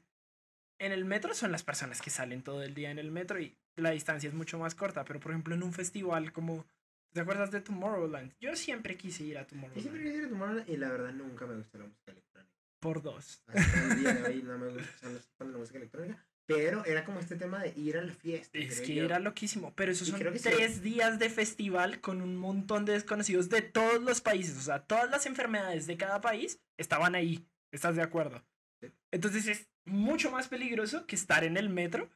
[0.80, 3.56] en el metro son las personas que salen todo el día en el metro y
[3.76, 6.66] la distancia es mucho más corta, pero por ejemplo en un festival como,
[7.12, 8.32] ¿te acuerdas de Tomorrowland?
[8.40, 11.12] Yo siempre quise ir a Yo siempre Tomorrowland quise ir a Tomorrowland y la verdad
[11.12, 12.55] nunca me gustó la música electrónica.
[12.80, 13.42] Por dos.
[13.46, 16.26] Hasta el día de hoy no me gusta escuchar la- la música electrónica.
[16.48, 18.56] Pero era como este tema de ir a la fiesta.
[18.56, 19.04] Es que yo.
[19.04, 20.40] era loquísimo, pero esos Y son sí.
[20.44, 24.84] tres días de festival con un montón de desconocidos de todos los países, o sea,
[24.84, 28.44] todas las enfermedades de cada país estaban ahí, ¿estás de acuerdo?
[28.80, 28.92] Sí.
[29.10, 32.10] Entonces es mucho más peligroso que estar en el metro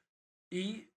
[0.48, 0.90] y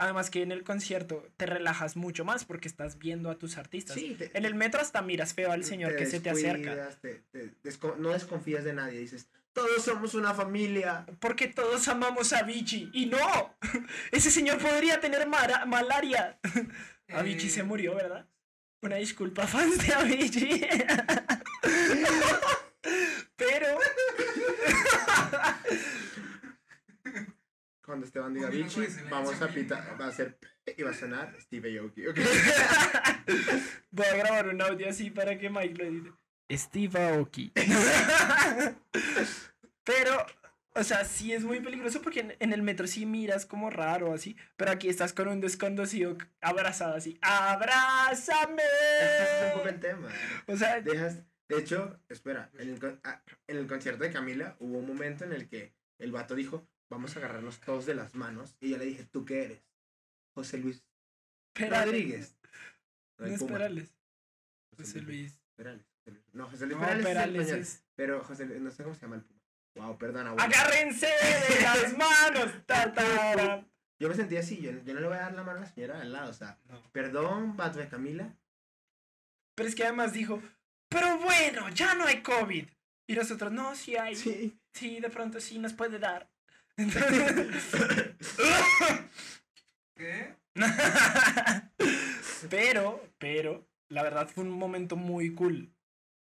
[0.00, 3.94] además que en el concierto te relajas mucho más porque estás viendo a tus artistas.
[3.96, 7.00] Sí, te- En el metro hasta miras feo al señor que se te acerca, descuidas,
[7.00, 8.98] te- te desco- no desconfías de nadie.
[9.00, 11.06] Dices, todos somos una familia.
[11.20, 13.54] porque todos amamos a Vichy y no,
[14.12, 16.38] ese señor podría tener malaria.
[17.08, 18.26] Avicii Eh, se murió, ¿verdad?
[18.82, 20.66] Una disculpa, fans de Avicii.
[27.90, 29.96] Cuando Esteban diga Vichy, vamos a vida.
[30.00, 32.06] Va a ser y va a sonar Steve Aoki.
[32.06, 32.16] ¿ok?
[33.90, 36.12] Voy a grabar un audio así para que Mike lo edite.
[36.52, 37.52] Steve Aoki.
[39.82, 40.24] Pero,
[40.76, 44.14] o sea, sí es muy peligroso porque en, en el metro sí miras como raro
[44.14, 44.36] así.
[44.56, 47.18] Pero aquí estás con un desconocido abrazado así.
[47.22, 48.62] ¡Abrázame!
[49.00, 50.08] Este es un poco el tema.
[50.46, 51.24] O sea, Dejas.
[51.48, 55.32] De hecho, espera, en el, ah, en el concierto de Camila hubo un momento en
[55.32, 58.54] el que el vato dijo, vamos a agarrarnos todos de las manos.
[58.60, 59.62] Y yo le dije, ¿tú qué eres?
[60.34, 60.82] José Luis
[61.54, 61.86] Perales.
[61.86, 62.36] Rodríguez.
[63.18, 63.42] No es.
[63.44, 63.90] Perales.
[64.76, 65.40] José Luis.
[65.56, 65.84] Perales.
[66.06, 66.20] Luis.
[66.32, 67.84] No, José Luis No, Perales, es.
[67.94, 69.40] Pero José Luis, no sé cómo se llama el Puma.
[69.76, 70.32] Wow, perdona.
[70.32, 70.42] bueno.
[70.42, 72.52] ¡Agárrense de las manos!
[72.66, 73.64] Ta, ta, ta.
[74.00, 75.68] Yo me sentí así, yo, yo no le voy a dar la mano a la
[75.68, 76.82] señora de al lado, o sea, No.
[76.92, 78.34] perdón, de Camila.
[79.54, 80.42] Pero es que además dijo,
[80.88, 82.66] pero bueno, ya no hay COVID.
[83.06, 84.16] Y nosotros, no, sí hay.
[84.16, 85.00] Sí, Sí.
[85.00, 86.30] de pronto sí nos puede dar.
[86.76, 88.16] Entonces-
[89.96, 90.34] ¿Qué?
[92.48, 95.70] pero, pero, la verdad fue un momento muy cool.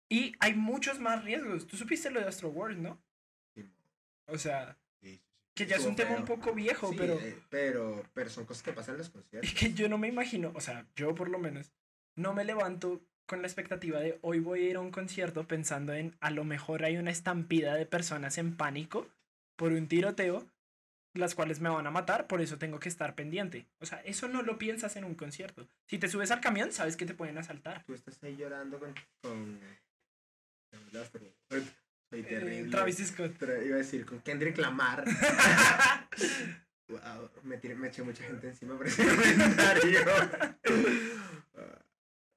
[0.09, 1.67] Y hay muchos más riesgos.
[1.67, 3.01] Tú supiste lo de Astro World, ¿no?
[4.27, 4.77] O sea,
[5.55, 8.63] que ya es un tema un poco viejo, Sí, pero eh, pero, pero son cosas
[8.63, 9.53] que pasan en los es conciertos.
[9.53, 11.71] que yo no me imagino, o sea, yo por lo menos,
[12.15, 15.93] no me levanto con la expectativa de hoy voy a ir a un concierto pensando
[15.93, 19.07] en a lo mejor hay una estampida de personas en pánico
[19.59, 20.47] por un tiroteo,
[21.13, 23.65] las cuales me van a matar, por eso tengo que estar pendiente.
[23.79, 25.67] O sea, eso no lo piensas en un concierto.
[25.87, 27.83] Si te subes al camión, sabes que te pueden asaltar.
[27.85, 28.93] Tú estás ahí llorando con...
[29.21, 29.59] con...
[31.51, 31.73] Soy
[32.11, 32.71] Eh, terrible.
[32.71, 33.35] Travis Scott.
[33.37, 35.03] Pero iba a decir, con Kendrick Lamar.
[36.87, 39.99] wow, me, tiré- me eché mucha gente encima por ese comentario.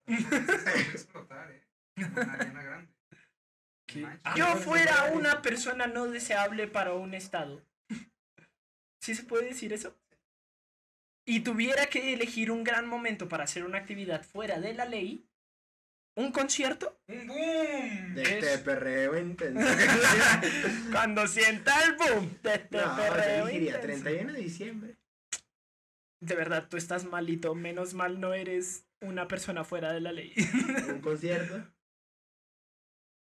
[0.06, 1.62] Se va a explotar, eh.
[1.94, 2.92] Como una arena grande.
[4.36, 7.62] Yo fuera una persona no deseable para un estado.
[9.02, 9.96] ¿Sí se puede decir eso?
[11.26, 15.24] Y tuviera que elegir un gran momento para hacer una actividad fuera de la ley,
[16.16, 18.14] un concierto, ¡Un boom!
[18.14, 19.64] de Es- este perreo intenso.
[20.90, 24.02] cuando sienta el boom de este no, perreo yo diría intenso.
[24.04, 24.96] 31 de diciembre.
[26.20, 30.34] De verdad, tú estás malito, menos mal no eres una persona fuera de la ley.
[30.88, 31.64] Un concierto.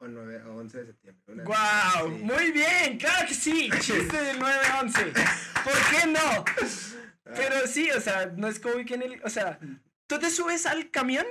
[0.05, 1.43] O, 9, o 11 de septiembre.
[1.45, 2.07] ¡Guau!
[2.07, 2.23] esas, sí.
[2.23, 3.69] Muy bien, claro que sí.
[3.79, 5.13] Chiste del 9-11.
[5.63, 6.45] ¿Por qué no?
[7.23, 9.21] Pero sí, o sea, no es como que en el.
[9.23, 9.59] O sea,
[10.07, 11.25] tú te subes al camión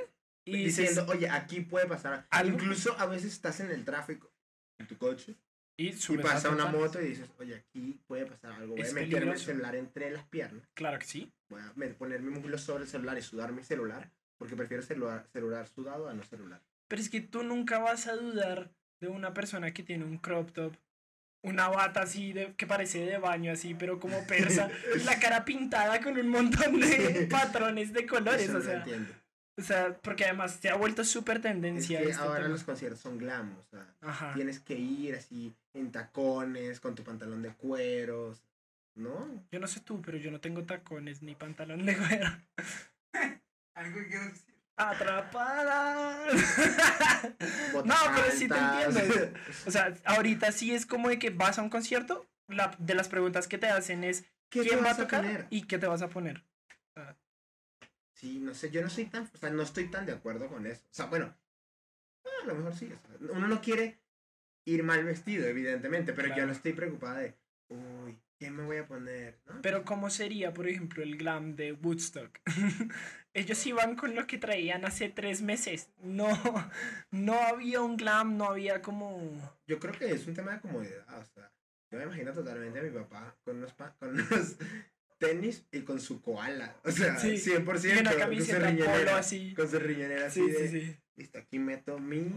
[0.44, 0.88] y dices.
[0.88, 2.26] diciendo, oye, aquí puede pasar.
[2.30, 2.54] Algo.
[2.54, 4.32] Incluso a veces estás en el tráfico,
[4.78, 5.37] en tu coche,
[5.76, 6.72] Y, y pasa una ventanas.
[6.72, 8.72] moto y dices, oye, aquí puede pasar algo.
[8.74, 10.66] Voy Es a meterme el celular entre las piernas.
[10.74, 11.32] Claro que sí.
[11.48, 14.10] Voy a poner mi muslo sobre el celular y sudar mi celular.
[14.37, 16.60] Porque prefiero celular, celular sudado a no celular.
[16.88, 18.70] Pero es que tú nunca vas a dudar
[19.01, 20.77] de una persona que tiene un crop top,
[21.42, 25.44] una bata así de, que parece de baño así, pero como persa, y la cara
[25.44, 28.79] pintada con un montón de patrones de colores, Eso o no lo sea.
[28.79, 29.14] entiendo.
[29.57, 32.49] O sea, porque además se ha vuelto súper Es tendencia que este ahora tema.
[32.49, 34.33] los conciertos son glam, o sea, Ajá.
[34.35, 38.42] tienes que ir así en tacones, con tu pantalón de cueros,
[38.97, 39.44] ¿no?
[39.53, 42.27] Yo no sé tú, pero yo no tengo tacones ni pantalón de cuero.
[43.75, 44.54] Algo que quiero decir.
[44.76, 46.26] Atrapada.
[47.84, 49.00] no, pero sí te entiendo.
[49.66, 53.08] O sea, ahorita sí es como de que vas a un concierto, la, de las
[53.08, 56.02] preguntas que te hacen es ¿Qué te quién va a tocar y qué te vas
[56.02, 56.44] a poner.
[58.12, 60.66] Sí, no sé, yo no soy tan, o sea, no estoy tan de acuerdo con
[60.66, 60.82] eso.
[60.84, 61.37] O sea, bueno,
[62.24, 62.87] ah, a lo mejor sí.
[62.87, 63.98] o sea, uno no quiere
[64.64, 67.34] ir mal vestido, evidentemente, pero yo no estoy preocupada de,
[67.68, 69.38] uy, ¿qué me voy a poner?
[69.47, 69.62] ¿no?
[69.62, 72.38] Pero ¿cómo sería, por ejemplo, el glam de Woodstock?
[73.35, 75.90] Ellos iban con lo que traían hace tres meses.
[76.03, 76.29] No,
[77.11, 79.57] no había un glam, no había como...
[79.66, 81.51] Yo creo que es un tema de comodidad, o sea,
[81.90, 84.57] yo me imagino totalmente a mi papá con unos, pa- con unos
[85.18, 89.18] tenis y con su koala, o sea, Sí, 100%, Y una con su polo riñonera,
[89.18, 89.55] así.
[89.55, 90.97] con su riñonera así Sí, de, sí, sí.
[91.16, 92.31] listo, aquí meto mi,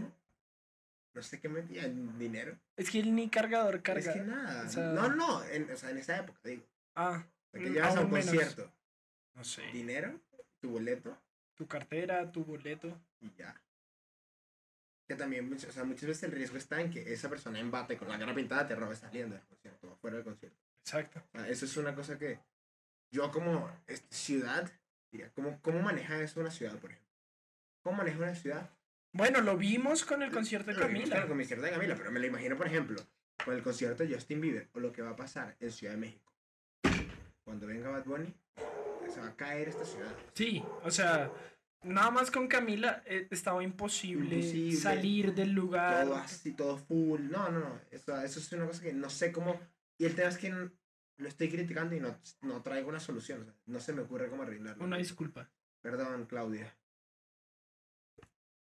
[1.18, 2.56] no sé qué metía, dinero.
[2.76, 4.00] Es que él ni cargador carga.
[4.12, 7.24] Es que nada, o sea- no, no, en, o sea, en esa época, digo, Ah,
[7.52, 8.26] o que Mm, llevas a un menos.
[8.26, 8.72] concierto,
[9.34, 9.62] no sé.
[9.72, 10.20] dinero,
[10.60, 11.16] tu boleto
[11.56, 13.00] Tu cartera, tu boleto.
[13.20, 13.60] y ya.
[15.08, 18.08] Que también, o sea, muchas veces el riesgo está en que esa persona embate con
[18.08, 20.58] la cara pintada te robe saliendo del concierto, o fuera del concierto.
[20.84, 21.20] Exacto.
[21.34, 22.38] O sea, eso es una cosa que
[23.10, 23.68] yo como
[24.10, 24.70] ciudad,
[25.10, 27.08] diría, ¿cómo, ¿cómo maneja eso una ciudad, por ejemplo?
[27.82, 28.70] ¿Cómo maneja una ciudad?
[29.18, 31.16] Bueno, lo vimos con el concierto de Camila.
[31.16, 33.02] Con el concierto de Camila, pero me lo imagino, por ejemplo,
[33.44, 35.98] con el concierto de Justin Bieber, o lo que va a pasar en Ciudad de
[35.98, 36.32] México.
[37.42, 38.32] Cuando venga Bad Bunny,
[39.12, 40.14] se va a caer esta ciudad.
[40.34, 41.32] Sí, o sea,
[41.82, 44.76] nada más con Camila eh, estaba imposible, Imposible.
[44.76, 46.04] salir del lugar.
[46.04, 47.22] Todo así, todo full.
[47.28, 47.80] No, no, no.
[47.90, 49.60] Eso, eso es una cosa que no sé cómo.
[49.98, 53.40] Y el tema es que lo estoy criticando y no, no traigo una solución.
[53.40, 54.84] o sea, no se me ocurre cómo arreglarlo.
[54.84, 55.50] Una disculpa.
[55.82, 56.72] Perdón, Claudia.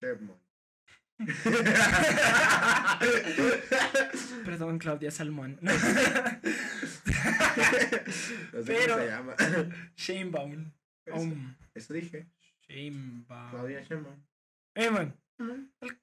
[0.01, 0.39] Sherman.
[4.45, 5.59] Perdón, Claudia Salmón.
[5.63, 6.39] no sé
[8.67, 9.35] Pero- cómo se llama.
[9.97, 10.73] Shanebaum.
[11.07, 12.29] Eso, Um, eso dije.
[12.69, 13.51] Shanebaum.
[13.51, 14.27] Claudia Sherman.
[14.77, 15.19] Eh, man,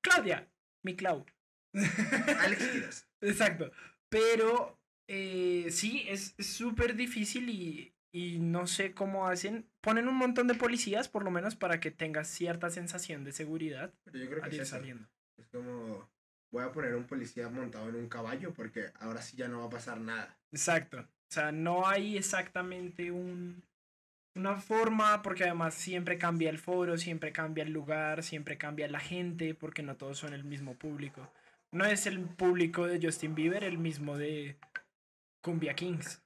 [0.02, 0.48] Claudia.
[0.84, 1.26] Mi Clau.
[1.74, 3.08] Alex Quiroz.
[3.22, 3.72] Exacto.
[4.10, 9.68] Pero eh, sí, es es súper difícil y, y no sé cómo hacen.
[9.82, 13.92] Ponen un montón de policías, por lo menos, para que tengas cierta sensación de seguridad
[14.06, 15.06] Pero yo creo que al es ir saliendo.
[15.38, 16.10] Es como.
[16.50, 19.66] Voy a poner un policía montado en un caballo porque ahora sí ya no va
[19.66, 20.38] a pasar nada.
[20.54, 21.00] Exacto.
[21.00, 23.62] O sea, no hay exactamente un,
[24.34, 29.02] una forma, porque además siempre cambia el foro, siempre cambia el lugar, siempre cambia la
[29.02, 31.30] gente, porque no todos son el mismo público.
[31.74, 34.56] No es el público de Justin Bieber el mismo de
[35.42, 36.24] Cumbia Kings.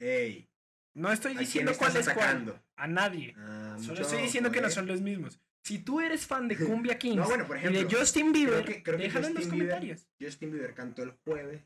[0.00, 0.48] ¡Ey!
[0.94, 2.62] No estoy ¿A quién diciendo cuál es cuál.
[2.76, 3.34] A nadie.
[3.38, 5.40] Ah, Solo mucho estoy diciendo que no son los mismos.
[5.64, 8.82] Si tú eres fan de Cumbia Kings No, bueno, por y de Justin Bieber, que-
[8.82, 10.08] creo déjalo en los Bieber- comentarios.
[10.20, 11.62] Justin Bieber cantó el jueves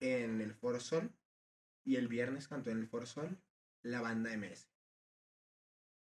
[0.00, 1.10] en el Foro Sol
[1.84, 3.38] y el viernes cantó en el Foro Sol
[3.82, 4.68] la banda MS.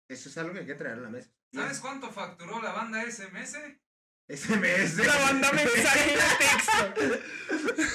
[0.09, 1.31] Eso es algo que hay que traer a la mesa.
[1.53, 3.57] ¿Sabes cuánto facturó la banda SMS?
[4.27, 4.97] SMS.
[5.05, 7.93] La banda mensaje de texto.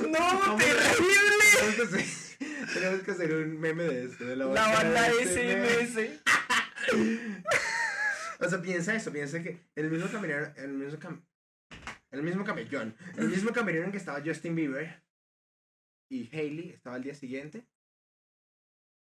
[0.08, 0.56] ¡No, ¿Cómo?
[0.56, 1.29] terrible!
[1.80, 4.24] Tenemos que, hacer, tenemos que hacer un meme de esto.
[4.24, 5.94] De la, La banda SMS.
[6.90, 7.42] SMS.
[8.40, 11.24] O sea, piensa eso, piensa que en el mismo camerino, en el mismo cam,
[12.10, 15.02] el mismo camellón, el mismo camerino en que estaba Justin Bieber
[16.10, 17.66] y Hailey estaba al día siguiente,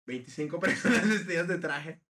[0.07, 2.01] 25 personas vestidas de traje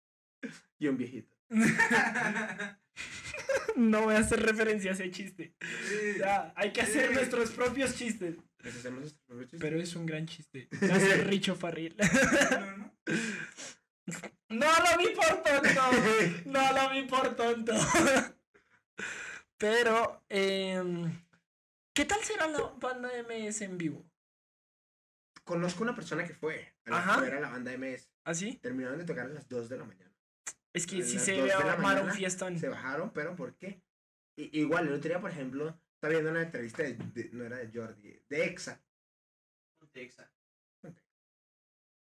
[0.78, 1.36] y un viejito.
[3.76, 5.54] No voy a hacer referencia a ese chiste.
[5.88, 6.18] Sí.
[6.18, 7.14] Ya, hay que hacer Sí.
[7.14, 8.36] nuestros propios chistes.
[8.62, 9.60] Les hacemos nuestros propios chistes.
[9.60, 10.68] Pero es un gran chiste.
[10.78, 11.96] Ser Richo Farril.
[11.96, 12.92] No.
[14.50, 15.80] No lo vi por tonto.
[16.44, 17.72] No lo vi por tonto.
[19.56, 21.24] Pero, em,
[21.94, 24.04] ¿qué tal será la banda MS en vivo?
[25.44, 27.14] Conozco una persona que fue a la, Ajá.
[27.20, 28.10] fue a la banda MS.
[28.24, 28.56] ¿Así?
[28.58, 30.11] Terminaron de tocar a las 2 de la mañana.
[30.74, 32.58] Es que A sí se ve de armar un fiestón.
[32.58, 33.82] Se bajaron, pero ¿por qué?
[34.36, 37.58] I- igual, el otro día, por ejemplo, estaba viendo una entrevista de, de- no era
[37.58, 38.80] de Jordi, de EXA.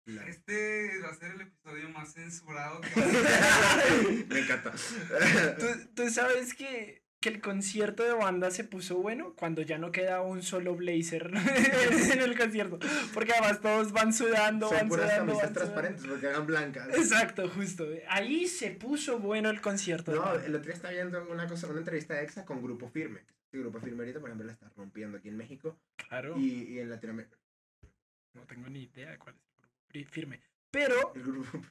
[0.05, 4.73] La- Este va a ser el episodio más censurado que va a Me encanta.
[5.59, 9.91] ¿Tú, tú sabes que, que el concierto de banda se puso bueno cuando ya no
[9.91, 11.31] queda un solo blazer
[12.13, 12.79] en el concierto.
[13.13, 15.59] Porque además todos van sudando, Son van puras sudando, camisas van sudando.
[15.59, 16.89] transparentes porque eran blancas.
[16.89, 17.87] Exacto, justo.
[18.09, 20.11] Ahí se puso bueno el concierto.
[20.13, 23.21] No, el otro día estaba viendo una cosa, una entrevista de EXA con Grupo Firme.
[23.51, 26.35] El Grupo Firme ahorita, por ejemplo, la está rompiendo aquí en México Claro.
[26.37, 27.37] y, y en Latinoamérica.
[28.33, 30.41] No tengo ni idea de cuál es el grupo firme.
[30.71, 31.61] Pero El grupo,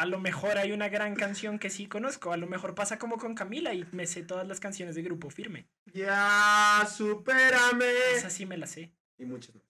[0.00, 2.32] A lo mejor hay una gran canción que sí conozco.
[2.32, 5.28] A lo mejor pasa como con Camila y me sé todas las canciones de Grupo
[5.28, 5.68] Firme.
[5.92, 7.84] Ya, supérame.
[8.16, 8.94] Esa sí me la sé.
[9.18, 9.62] Y muchas más.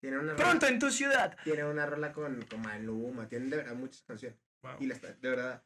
[0.00, 1.36] Tiene una Pronto rola, en tu ciudad.
[1.42, 4.38] tiene una rola con, con Maluma, tiene de verdad muchas canciones.
[4.62, 4.76] Wow.
[4.78, 5.64] Y las, de verdad,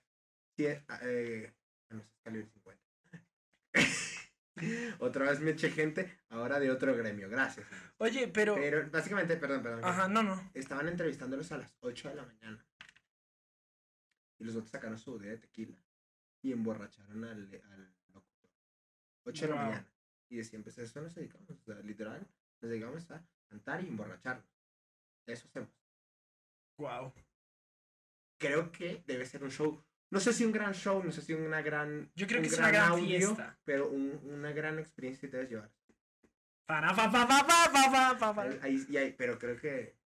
[0.56, 1.52] sí, eh, eh,
[1.90, 2.82] ah, no, es calibre 50.
[5.00, 7.66] Otra vez me eché gente, ahora de otro gremio, gracias.
[7.98, 8.54] Oye, pero.
[8.54, 9.84] Pero básicamente, perdón, perdón.
[9.84, 10.50] Ajá, no, no.
[10.54, 12.66] Estaban entrevistándolos a las 8 de la mañana
[14.40, 15.76] y los otros sacaron su botella de tequila
[16.42, 18.50] y emborracharon al, al locutor.
[19.24, 19.92] 8 de la mañana.
[20.28, 22.26] Y decían, pues eso nos dedicamos, o sea, literal,
[22.60, 24.44] nos dedicamos a cantar y emborracharnos.
[25.26, 25.70] Eso hacemos.
[26.78, 27.12] Wow.
[28.38, 29.84] Creo que debe ser un show.
[30.10, 32.10] No sé si un gran show, no sé si una gran.
[32.14, 33.60] Yo creo que es una gran audio, fiesta.
[33.64, 35.70] Pero un, una gran experiencia que debes llevar.
[38.62, 39.98] Ahí, ahí, pero creo que.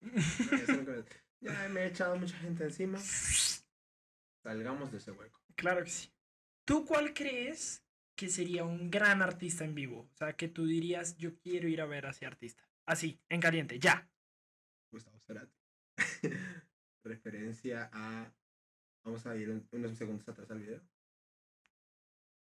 [1.44, 2.98] Ya, me he echado mucha gente encima.
[4.42, 5.40] Salgamos de ese hueco.
[5.54, 6.10] Claro que sí.
[6.66, 7.84] ¿Tú cuál crees
[8.16, 10.08] que sería un gran artista en vivo?
[10.10, 12.66] O sea, que tú dirías, yo quiero ir a ver a ese artista.
[12.86, 14.10] Así, en caliente, ya.
[14.90, 15.54] Gustavo Cerati.
[17.04, 18.32] Referencia a.
[19.04, 20.80] Vamos a ir un- unos segundos atrás al video.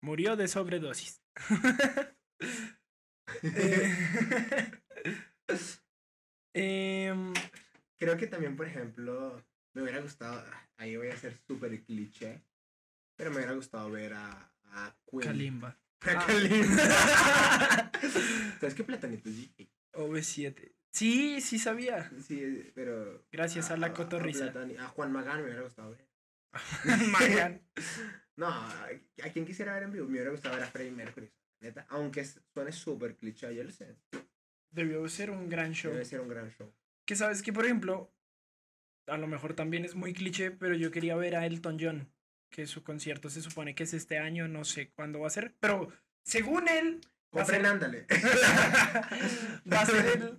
[0.02, 1.22] Murió de sobredosis.
[6.54, 7.34] Eh, em,
[7.98, 10.44] Creo que también, por ejemplo, me hubiera gustado.
[10.78, 12.42] Ahí voy a ser súper cliché.
[13.16, 15.24] Pero me hubiera gustado ver a, a Queen.
[15.24, 15.70] Kalimba.
[15.70, 16.26] A Ah.
[16.28, 17.92] Kalimba.
[18.60, 19.70] ¿Sabes qué platanito es DJ?
[19.94, 20.72] OV7.
[20.92, 22.12] Sí, sí sabía.
[22.28, 23.26] Sí, pero.
[23.32, 24.54] Gracias a la cotorriza.
[24.80, 26.08] A Juan Magán me hubiera gustado ver.
[27.12, 27.62] Magan.
[28.38, 31.28] No, a quien quisiera ver en vivo, me hubiera gustado ver a Freddie Mercury.
[31.60, 33.96] Neta, aunque suene súper cliché, yo lo sé.
[34.70, 35.92] Debió ser un gran show.
[35.92, 36.72] Debe ser un gran show.
[37.08, 38.14] Que sabes que, por ejemplo,
[39.08, 42.12] a lo mejor también es muy cliché, pero yo quería ver a Elton John,
[42.52, 45.56] que su concierto se supone que es este año, no sé cuándo va a ser,
[45.62, 45.88] pero
[46.24, 47.00] según él,
[47.36, 48.06] va Compren, ser, ándale.
[49.72, 50.38] va a ser el,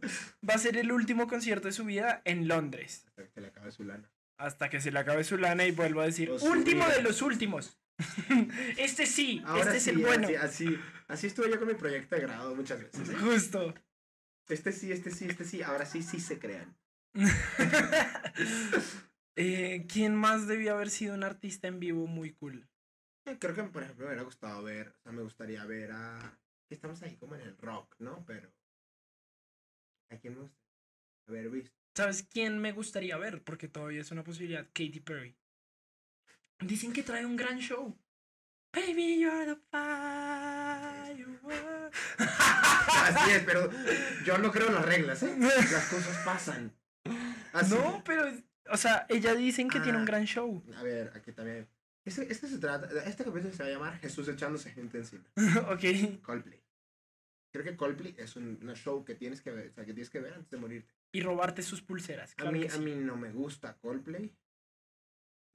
[0.48, 3.46] va a ser el último concierto de su vida en Londres, Hasta que se le
[3.48, 4.10] acabe su lana.
[4.36, 6.96] hasta que se le acabe su lana y vuelva a decir, su último vida".
[6.96, 7.78] de los últimos.
[8.76, 10.28] este sí, Ahora este sí, es el bueno.
[10.28, 10.78] así, así,
[11.08, 13.08] así estuve yo con mi proyecto de grado muchas veces.
[13.08, 13.14] ¿eh?
[13.14, 13.74] Justo.
[14.48, 15.62] Este sí, este sí, este sí.
[15.62, 16.76] Ahora sí, sí se crean.
[19.40, 22.68] Eh, ¿Quién más debió haber sido un artista en vivo muy cool?
[23.24, 26.36] Eh, Creo que, por ejemplo, me hubiera gustado ver, o sea, me gustaría ver a...
[26.68, 28.24] Estamos ahí como en el rock, ¿no?
[28.26, 28.52] Pero...
[30.10, 30.66] ¿A quién me gustaría
[31.28, 31.76] haber visto?
[31.94, 33.44] ¿Sabes quién me gustaría ver?
[33.44, 34.66] Porque todavía es una posibilidad.
[34.66, 35.36] Katy Perry.
[36.58, 37.96] Dicen que trae un gran show.
[38.72, 41.94] Baby, you're the firework.
[43.08, 43.70] Así es, pero
[44.24, 45.34] yo no creo en las reglas, ¿eh?
[45.38, 46.72] Las cosas pasan.
[47.52, 47.74] Así.
[47.74, 48.30] No, pero,
[48.70, 50.06] o sea, ella dicen que tiene un Ah.
[50.06, 50.62] gran show.
[50.76, 51.68] A ver, aquí también.
[52.04, 55.24] Este, este se trata, este capítulo se va a llamar Jesús echándose gente encima.
[55.70, 56.20] ok.
[56.22, 56.62] Coldplay.
[57.52, 60.10] Creo que Coldplay es un una show que tienes que ver, o sea, que tienes
[60.10, 60.92] que ver antes de morirte.
[61.12, 62.34] Y robarte sus pulseras.
[62.38, 64.34] A mí, a mí no me gusta Coldplay.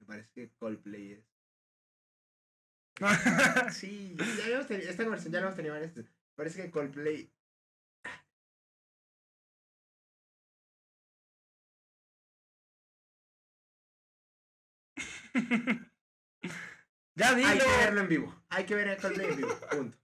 [0.00, 1.24] Me parece que Coldplay es.
[3.72, 5.92] Sí, ya habíamos tenido, esta conversación ya la hemos tenido varias.
[6.34, 7.30] Parece que Coldplay.
[17.14, 17.64] ya Hay dilo.
[17.64, 18.42] que verlo en vivo.
[18.50, 19.58] Hay que ver a Coldplay en vivo.
[19.70, 19.98] Punto.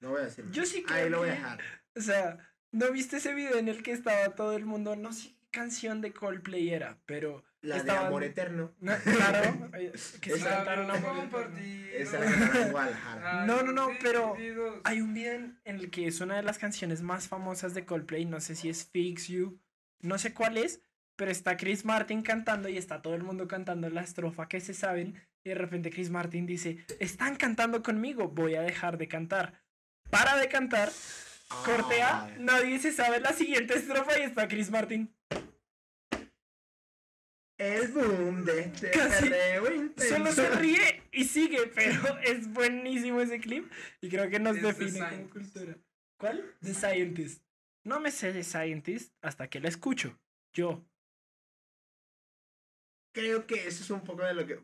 [0.00, 0.44] No voy a decir.
[0.44, 0.54] más.
[0.54, 1.60] Yo sí Ahí creo lo voy a dejar.
[1.96, 2.38] O sea,
[2.72, 4.96] ¿no viste ese video en el que estaba todo el mundo?
[4.96, 8.74] No sé qué canción de Coldplay era, pero La de estaban- Amor Eterno.
[8.80, 11.90] No, claro, eh, que se cantaron a morir.
[11.94, 13.46] Esa la Guadalajara.
[13.46, 14.36] No, no, no, pero
[14.84, 18.26] Hay un video en el que es una de las canciones más famosas de Coldplay,
[18.26, 19.58] no sé si es Fix You,
[20.00, 20.82] no sé cuál es,
[21.16, 24.74] pero está Chris Martin cantando y está todo el mundo cantando la estrofa que se
[24.74, 29.62] saben y de repente Chris Martin dice, están cantando conmigo, voy a dejar de cantar.
[30.10, 30.90] Para de cantar,
[31.64, 32.36] cortea, Ay.
[32.40, 35.12] nadie se sabe la siguiente estrofa y está Chris Martin.
[37.58, 39.26] El boom de Casi-
[39.74, 40.14] intenso.
[40.14, 43.70] Solo se ríe y sigue, pero es buenísimo ese clip
[44.02, 45.32] y creo que nos define como Scientist.
[45.32, 45.78] cultura.
[46.18, 46.54] ¿Cuál?
[46.60, 47.42] The Scientist.
[47.84, 50.18] No me sé The Scientist hasta que la escucho.
[50.52, 50.84] Yo.
[53.16, 54.60] Creo que eso es un poco de lo que.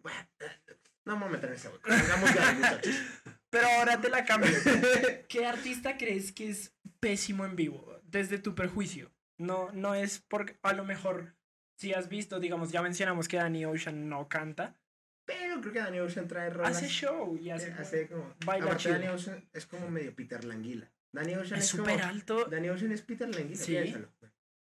[1.06, 1.88] No me voy a meter en ese hueco.
[3.50, 4.50] Pero ahora te la cambio.
[5.28, 7.98] ¿Qué artista crees que es pésimo en vivo?
[8.04, 9.10] Desde tu perjuicio.
[9.38, 11.34] No, no es porque a lo mejor
[11.78, 14.76] si has visto, digamos, ya mencionamos que Danny Ocean no canta.
[15.24, 16.76] Pero creo que Danny Ocean trae rolas.
[16.76, 18.34] Hace show y hace, eh, hace como.
[18.44, 18.74] baila.
[18.74, 20.92] Danny Ocean es como medio Peter Languila.
[21.10, 23.64] Danny Ocean es súper alto Danny Ocean es Peter Languila.
[23.64, 23.72] Sí.
[23.72, 24.12] piénsalo.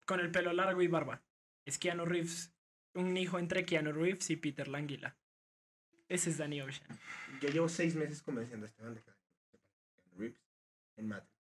[0.04, 1.22] con el pelo largo y barba.
[1.64, 2.52] Es Keanu Reeves
[2.94, 5.16] un hijo entre Keanu Reeves y Peter Languila.
[6.08, 6.88] Ese es Danny Ocean.
[7.40, 9.10] Yo llevo seis meses convenciendo a Esteban de que
[10.16, 10.40] Rips
[10.96, 11.38] en Matrix.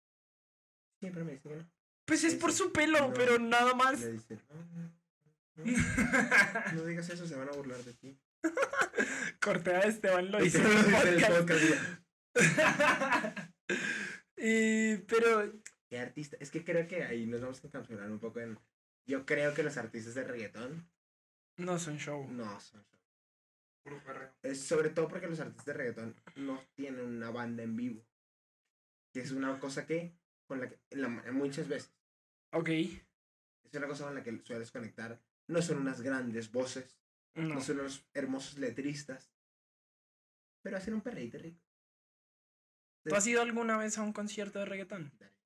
[1.01, 1.71] Siempre me dicen que no.
[2.05, 3.13] Pues es por su pelo, No.
[3.15, 4.01] pero nada más.
[4.01, 5.65] Le dicen, no, no,
[6.75, 8.19] no, digas eso, se van a burlar de ti.
[9.41, 11.63] Cortea Esteban lo hizo en el dice podcast.
[14.43, 15.53] Y, pero
[15.89, 16.37] ¿Qué artista?
[16.41, 18.59] Es que creo que ahí nos vamos a encapsular un poco en.
[19.07, 20.89] Yo creo que los artistas de reggaetón
[21.61, 22.27] no son show.
[22.31, 22.85] no son.
[23.83, 24.31] Puro perreo.
[24.43, 28.05] Es sobre todo porque los artistas de reggaetón no tienen una banda en vivo.
[29.13, 30.15] Que es una cosa que,
[30.47, 31.91] con la que, la- muchas veces,
[32.53, 32.69] Ok.
[32.69, 35.21] es una cosa con la que sueles conectar.
[35.49, 36.97] No son unas grandes voces,
[37.35, 37.61] no, No.
[37.61, 39.33] son unos hermosos letristas,
[40.63, 41.61] pero hacen un perreíto rico.
[43.05, 45.11] ¿Tú has ido alguna vez a un concierto de reggaetón?
[45.19, 45.40] Yankee.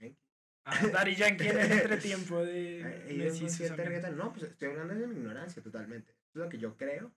[0.66, 4.16] Ah, Daddy Yankee en el entretiempo de Eh, ¿he ido a un Messi reggaetón?
[4.16, 6.12] No, pues estoy hablando de mi ignorancia totalmente.
[6.12, 7.14] Es lo que yo creo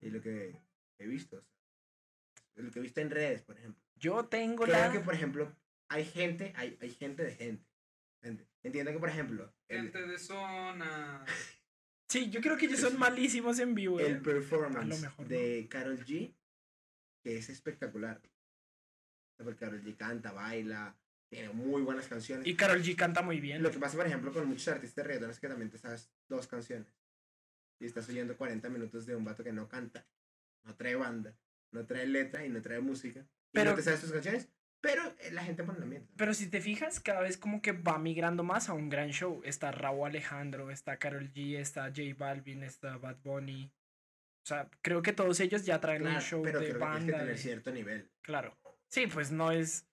[0.00, 0.56] y lo que
[0.98, 1.36] he visto.
[1.36, 3.80] o sea, lo que he visto en redes, por ejemplo.
[3.94, 4.92] Yo tengo Creo la...
[4.92, 5.54] que, por ejemplo,
[5.88, 7.66] hay gente, hay, hay gente de gente.
[8.22, 8.48] gente.
[8.62, 11.24] Entiendo que, por ejemplo, el, Gente de zona.
[12.10, 14.00] Sí, yo creo que ellos son malísimos en vivo.
[14.00, 14.20] el ¿eh?
[14.20, 15.28] performance mejor, ¿no?
[15.28, 16.34] de Carol G,
[17.22, 18.22] que es espectacular.
[19.36, 20.98] Porque Carol G canta, baila,
[21.28, 22.46] tiene muy buenas canciones.
[22.46, 23.62] Y Carol G canta muy bien.
[23.62, 26.10] Lo que pasa, por ejemplo, con muchos artistas de reggaetón es que también te sabes
[26.28, 26.88] dos canciones.
[27.80, 30.06] Y estás oyendo 40 minutos de un vato que no canta,
[30.64, 31.34] no trae banda,
[31.70, 33.20] no trae letra y no trae música.
[33.20, 34.48] Y Pero- no te sabes tus canciones,
[34.80, 36.12] pero eh, la gente pone el ambiente.
[36.16, 39.40] Pero si te fijas, cada vez como que va migrando más a un gran show.
[39.44, 43.70] Está Raúl Alejandro, está Carol G, está J Balvin, está Bad Bunny.
[44.44, 46.86] O sea, creo que todos ellos ya traen un Claro, show pero de creo que
[46.86, 48.10] tienes que tener cierto nivel.
[48.22, 48.56] Claro.
[48.88, 49.86] Sí, pues no es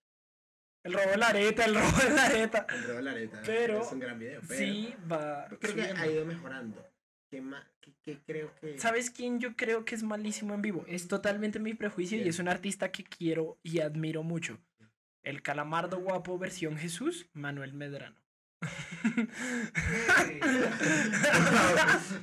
[0.86, 2.66] el robo de la areta, el robo de la areta.
[2.70, 4.42] El Robo de la Areta Pero- es un gran video.
[4.48, 5.48] Pero Sí, va.
[5.60, 6.88] creo que ha ido mejorando.
[7.30, 7.44] ¿Qué,
[7.82, 8.78] qué- qué creo que...?
[8.80, 10.86] ¿Sabes quién yo creo que es malísimo en vivo?
[10.88, 14.60] Es totalmente mi prejuicio y es un artista que quiero y admiro mucho.
[15.24, 18.16] El calamardo guapo versión Jesús, Manuel Medrano.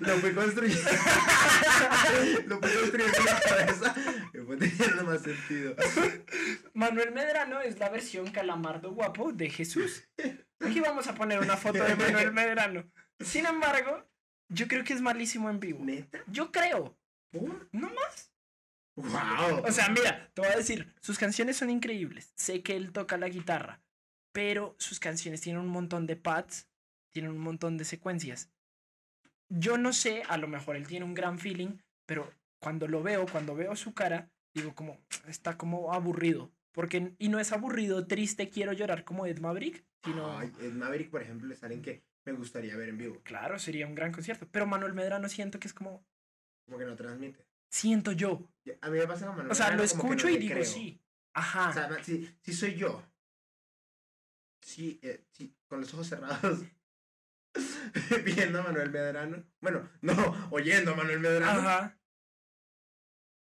[0.01, 0.91] lo fui construyendo.
[2.47, 3.95] lo fui construyendo en la cabeza.
[4.43, 5.77] Y fue teniendo más sentido.
[6.75, 10.09] Manuel Medrano es la versión calamardo guapo de Jesús.
[10.59, 12.85] Aquí vamos a poner una foto de Manuel Medrano.
[13.21, 14.05] Sin embargo,
[14.49, 15.85] yo creo que es malísimo en vivo.
[15.85, 16.19] ¿Neta?
[16.27, 16.97] Yo creo.
[17.31, 17.69] ¿Por?
[17.73, 18.33] No más.
[18.97, 19.65] ¡Wow!
[19.65, 22.33] O sea, mira, te voy a decir, sus canciones son increíbles.
[22.35, 23.81] Sé que él toca la guitarra,
[24.33, 26.69] pero sus canciones tienen un montón de pads,
[27.13, 28.51] tienen un montón de secuencias.
[29.49, 32.31] Yo no sé, a lo mejor él tiene un gran feeling, pero
[32.63, 36.53] cuando lo veo, cuando veo su cara, digo como, está como aburrido.
[36.73, 41.11] Porque, y no es aburrido, triste, quiero llorar como Ed Maverick, sino, Ay, el Maverick,
[41.11, 43.21] por ejemplo, es alguien que me gustaría ver en vivo.
[43.25, 44.49] claro, sería un gran concierto.
[44.51, 46.07] Pero Manuel Medrano siento que es como,
[46.65, 47.45] Como que no transmite.
[47.69, 48.49] siento yo.
[48.81, 50.55] A mí me pasa con Manuel O sea, lo Medrano que escucho no y digo
[50.55, 50.65] creo.
[50.65, 50.99] sí.
[51.35, 51.71] Ajá.
[51.71, 53.03] O sea, si, si soy yo,
[54.63, 56.61] si, eh, si con los ojos cerrados,
[58.25, 61.99] viendo a Manuel Medrano, bueno, no, oyendo a Manuel Medrano, Ajá.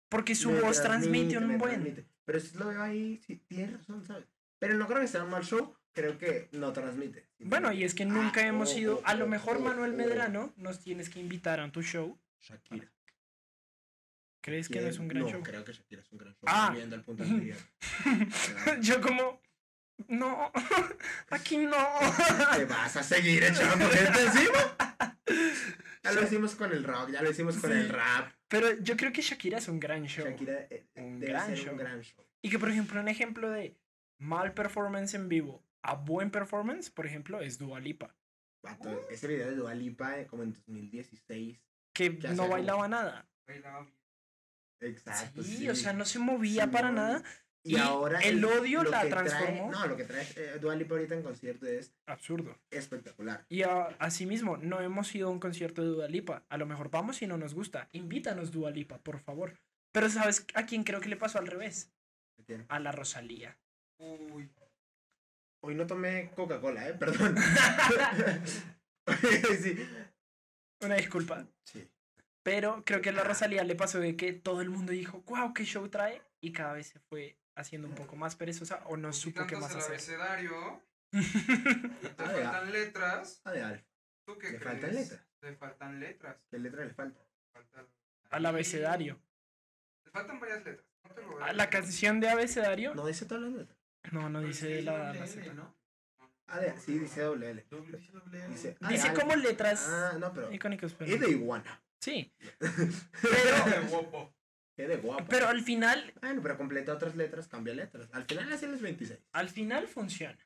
[0.09, 1.73] Porque su me voz transmite me un buen.
[1.81, 2.05] transmite.
[2.25, 4.25] Pero si lo veo ahí, sí, tienes razón, ¿sabes?
[4.59, 7.27] Pero no creo que sea un mal show, creo que no transmite.
[7.39, 8.95] Bueno, y es que nunca Ah, hemos oh, ido.
[8.97, 9.93] oh, A lo oh, mejor oh, Manuel.
[9.93, 12.17] Medrano nos tienes que invitar a tu show.
[12.39, 12.91] Shakira.
[14.41, 15.43] ¿Crees que no es un gran no, show?
[15.43, 16.43] creo que Shakira es un gran show.
[16.47, 16.73] Ah.
[16.73, 17.23] Al punto.
[18.81, 19.41] Yo como.
[20.07, 20.51] No,
[21.31, 21.75] aquí no.
[22.55, 24.77] ¿Te vas a seguir echando gente encima?
[26.13, 27.77] Ya lo hicimos con el rock, ya lo hicimos con Sí.
[27.77, 28.31] el rap.
[28.47, 30.25] Pero yo creo que Shakira es un gran show.
[30.25, 31.71] Shakira eh, Un debe gran ser show.
[31.73, 32.25] un gran show.
[32.41, 33.77] Y que, por ejemplo, un ejemplo de
[34.19, 38.15] mal performance en vivo a buen performance, por ejemplo, es Dua Lipa.
[38.63, 41.59] Vato, ese video de Dua Lipa, eh, como en 2016.
[41.93, 43.29] Que no como- bailaba nada.
[43.47, 43.97] Bailaba bien.
[44.81, 45.43] Exacto.
[45.43, 46.95] Sí, o sea, no se movía Sí, para no.
[46.95, 47.23] nada.
[47.67, 49.71] Y, y ahora el odio lo la que trae- transformó.
[49.71, 52.57] no, lo que trae eh, Dua Lipa ahorita en concierto es Absurdo.
[52.71, 53.45] espectacular.
[53.49, 56.45] Y a- asimismo, no hemos ido a un concierto de Dua Lipa.
[56.49, 57.89] A lo mejor vamos y no nos gusta.
[57.91, 59.57] Invítanos Dua Lipa, por favor.
[59.91, 61.91] Pero ¿sabes a quién creo que le pasó al revés?
[62.69, 63.57] A la Rosalía.
[63.99, 64.49] Uy.
[65.63, 67.35] Hoy no tomé Coca-Cola, eh, perdón.
[69.61, 69.75] sí.
[70.81, 71.47] Una disculpa.
[71.65, 71.87] Sí.
[72.43, 75.53] Pero creo que a la Rosalía le pasó de que todo el mundo dijo, wow,
[75.53, 76.21] qué show trae.
[76.41, 79.71] Y cada vez se fue haciendo un poco más perezosa o no supo qué más
[79.71, 79.91] el hacer.
[79.91, 80.81] abecedario.
[81.11, 81.19] Te
[82.17, 82.51] Ah, ya.
[82.51, 83.41] faltan letras.
[83.45, 83.83] Ah, de Alf.
[84.25, 84.63] ¿Tú qué ¿Le crees?
[84.81, 85.21] faltan letras?
[85.39, 86.37] Te faltan letras.
[86.49, 87.19] ¿Qué letra le falta?
[87.53, 87.87] Faltan-
[88.29, 89.19] Al abecedario.
[90.03, 90.85] Te faltan varias letras.
[91.03, 92.93] No te lo voy A la canción de abecedario.
[92.95, 93.77] No dice todas las letras.
[94.11, 95.53] No, no dice sí, la, la L, Z.
[95.53, 95.75] ¿no?
[96.47, 97.65] Ah, de, sí, dice doble L.
[97.69, 98.53] Doble- dice doble L.
[98.53, 100.51] Dice, ah, como letras Ah, no, pero.
[100.53, 100.93] icónicas.
[100.93, 101.81] pero Es de iguana.
[101.99, 102.31] Sí.
[103.21, 104.33] Pero.
[104.77, 105.25] Qué de guapo.
[105.27, 108.09] Pero al final, Bueno, pero completa otras letras, cambia letras.
[108.13, 109.19] Al final hacen las 26.
[109.31, 110.37] al final funciona.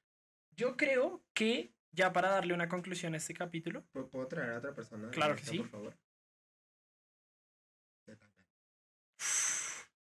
[0.56, 4.74] Yo creo que, ya para darle una conclusión a este capítulo, ¿Puedo traer a otra
[4.74, 5.12] persona?
[5.12, 5.58] Claro que sí.
[5.58, 5.98] Por favor.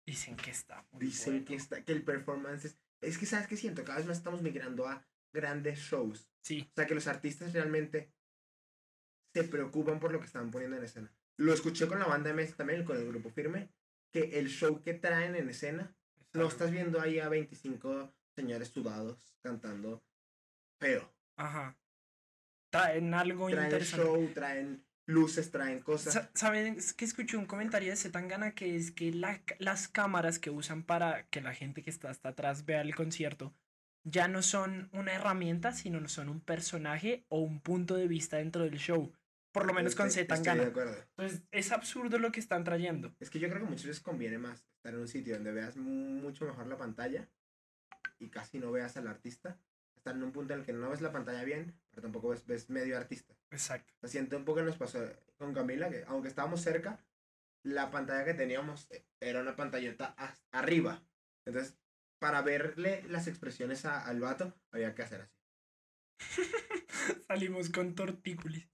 [0.06, 1.46] dicen que está muy Dicen bueno.
[1.46, 2.78] que, está, que el performance es...
[3.00, 3.84] Es que, ¿sabes qué siento?
[3.84, 6.30] Cada vez más estamos migrando a grandes shows.
[6.42, 8.12] Sí, O sea, que los artistas realmente
[9.32, 11.12] se preocupan por lo que están poniendo en escena.
[11.36, 13.70] Lo escuché con la banda MS también, con el grupo Firme,
[14.12, 15.94] que el show que traen en escena,
[16.32, 20.02] no estás viendo ahí a 25 señores sudados cantando
[20.80, 21.12] feo.
[21.36, 21.76] Ajá.
[22.70, 24.04] Traen algo Traen interesante.
[24.06, 26.14] show, traen luces, traen cosas.
[26.14, 26.76] Sa- ¿Saben?
[26.76, 30.84] Es que escuché un comentario de Zetangana que es que la- las cámaras que usan
[30.84, 33.54] para que la gente que está hasta atrás vea el concierto
[34.04, 38.62] ya no son una herramienta, sino son un personaje o un punto de vista dentro
[38.64, 39.12] del show.
[39.52, 40.64] Por lo menos con Estoy- Zetangana.
[40.68, 40.96] acuerdo.
[41.16, 43.14] Entonces es absurdo lo que están trayendo.
[43.18, 45.76] Es que yo creo que muchas veces conviene más estar en un sitio donde veas
[45.76, 47.28] mucho mejor la pantalla
[48.18, 49.58] y casi no veas al artista.
[49.96, 52.46] Estar en un punto en el que no ves la pantalla bien, pero tampoco ves,
[52.46, 53.34] ves medio artista.
[53.50, 53.92] Exacto.
[54.00, 55.00] Se siente un poco que nos pasó
[55.36, 57.04] con Camila, que aunque estábamos cerca,
[57.64, 58.88] la pantalla que teníamos
[59.20, 60.14] era una pantallota
[60.52, 61.02] arriba.
[61.44, 61.76] Entonces,
[62.18, 65.34] para verle las expresiones a- al vato, había que hacer así.
[67.26, 68.68] Salimos con tortícolis.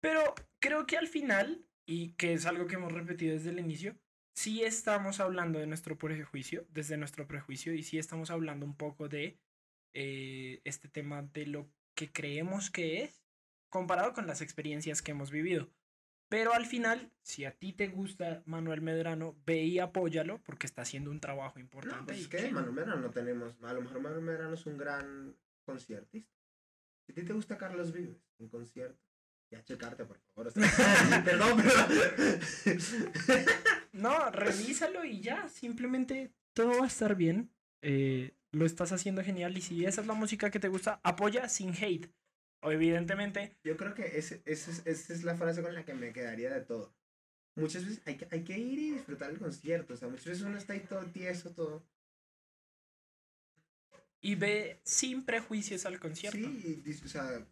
[0.00, 3.96] Pero creo que al final, y que es algo que hemos repetido desde el inicio,
[4.34, 9.08] sí estamos hablando de nuestro prejuicio, desde nuestro prejuicio, y sí estamos hablando un poco
[9.08, 9.38] de
[9.94, 13.22] eh, este tema de lo que creemos que es,
[13.70, 15.68] comparado con las experiencias que hemos vivido.
[16.30, 20.82] Pero al final, si a ti te gusta Manuel Medrano, ve y apóyalo porque está
[20.82, 22.04] haciendo un trabajo No, importante.
[22.04, 23.56] pues y es que que- de Manuel Medrano no tenemos.
[23.62, 25.34] A lo mejor Manuel Medrano es un gran
[25.64, 26.30] conciertista.
[27.06, 29.02] Si a ti te gusta Carlos Vives, un concierto,
[29.50, 30.48] ya checarte, por favor.
[30.48, 30.62] o sea,
[31.24, 33.48] Perdón, pero.
[33.92, 37.50] No, revísalo y ya, simplemente todo va a estar bien.
[37.82, 41.48] eh, lo estás haciendo genial y si esa es la música que te gusta, apoya
[41.50, 42.10] sin hate.
[42.60, 46.12] O evidentemente, Yo creo que ese es- esa es la frase con la que me
[46.12, 46.94] quedaría de todo.
[47.56, 49.92] Muchas veces hay que, hay que ir y disfrutar el concierto.
[49.94, 51.84] O sea, muchas veces uno está ahí todo tieso, todo.
[54.20, 56.38] y ve sin prejuicios al concierto.
[56.60, 57.46] Sí, o sea,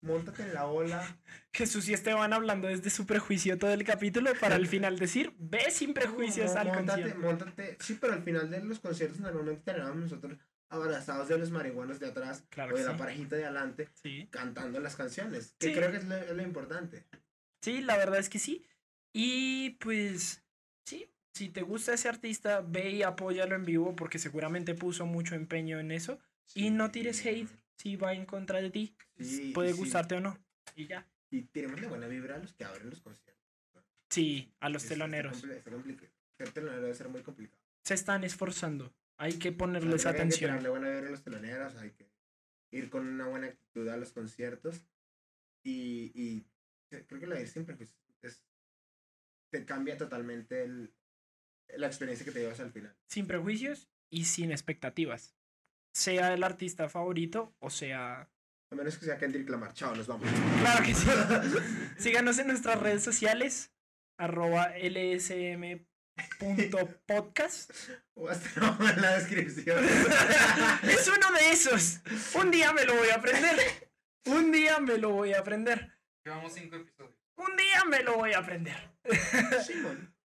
[0.00, 1.18] montate en la ola.
[1.52, 5.70] Jesús y Esteban hablando desde su prejuicio todo el capítulo para al final decir, ve
[5.70, 7.20] sin prejuicios al móntate, concierto.
[7.20, 7.76] móntate.
[7.80, 10.38] Sí, pero al final de los conciertos normalmente terminamos nosotros
[10.70, 12.98] abrazados de los marihuanos de atrás Claro o de la sí.
[12.98, 14.28] parejita de adelante Sí.
[14.30, 15.54] cantando las canciones.
[15.58, 15.74] Que Sí.
[15.74, 17.04] creo que es lo, es lo importante.
[17.62, 18.64] Sí, la verdad es que sí.
[19.12, 20.44] Y pues,
[20.84, 25.34] sí, si te gusta ese artista, ve y apóyalo en vivo porque seguramente puso mucho
[25.34, 26.18] empeño en eso.
[26.54, 27.48] Y no tires hate
[27.78, 28.96] si va en contra de ti.
[29.18, 30.38] Sí, Puede gustarte o no.
[30.74, 31.08] Y ya.
[31.30, 33.38] Y tiremos de buena vibra a los que abren los conciertos.
[34.10, 35.44] Sí, a los teloneros.
[35.44, 36.10] Está, complicado.
[36.38, 37.60] Ser telonero debe ser muy complicado.
[37.84, 38.94] Se están esforzando.
[39.18, 40.62] Hay que ponerles que Hay que atención.
[40.70, 42.10] buena vibra a los teloneros, hay que
[42.70, 44.82] ir con una buena actitud a los conciertos.
[45.64, 46.46] Y, y
[46.88, 48.42] creo que de ir sin prejuicios es,
[49.50, 50.94] te cambia totalmente el,
[51.76, 52.96] la experiencia que te llevas al final.
[53.06, 55.37] Sin prejuicios y sin expectativas.
[55.92, 58.30] Sea el artista favorito o sea...
[58.70, 59.72] A menos que sea Kendrick Lamar.
[59.72, 60.28] Chao, nos vamos.
[60.60, 61.08] Claro que sí.
[61.98, 63.72] Síganos en nuestras redes sociales.
[64.18, 65.88] Arroba lsm.podcast.
[68.14, 69.82] O hasta en la descripción.
[70.82, 72.00] es uno de esos.
[72.34, 73.56] Un día me lo voy a aprender.
[74.26, 75.98] Un día me lo voy a aprender.
[76.22, 77.16] Llevamos cinco episodios.
[77.36, 78.90] Un día me lo voy a aprender.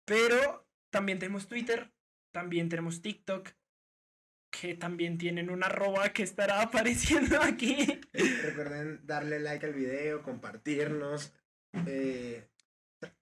[0.06, 1.94] Pero también tenemos Twitter,
[2.32, 3.50] también tenemos TikTok,
[4.62, 8.00] que también tienen una arroba que estará apareciendo aquí.
[8.14, 11.34] Recuerden darle like al video, compartirnos.
[11.88, 12.48] eh,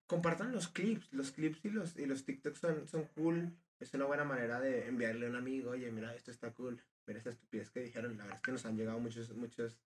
[0.08, 1.08] compartan los clips.
[1.14, 3.56] Los clips y los, y los TikToks son, son cool.
[3.80, 6.80] Es una buena manera de enviarle a un amigo, oye, mira, esto está cool.
[7.08, 8.18] Mira esta estupidez que dijeron.
[8.18, 9.80] La verdad es que nos han llegado muchos, muchos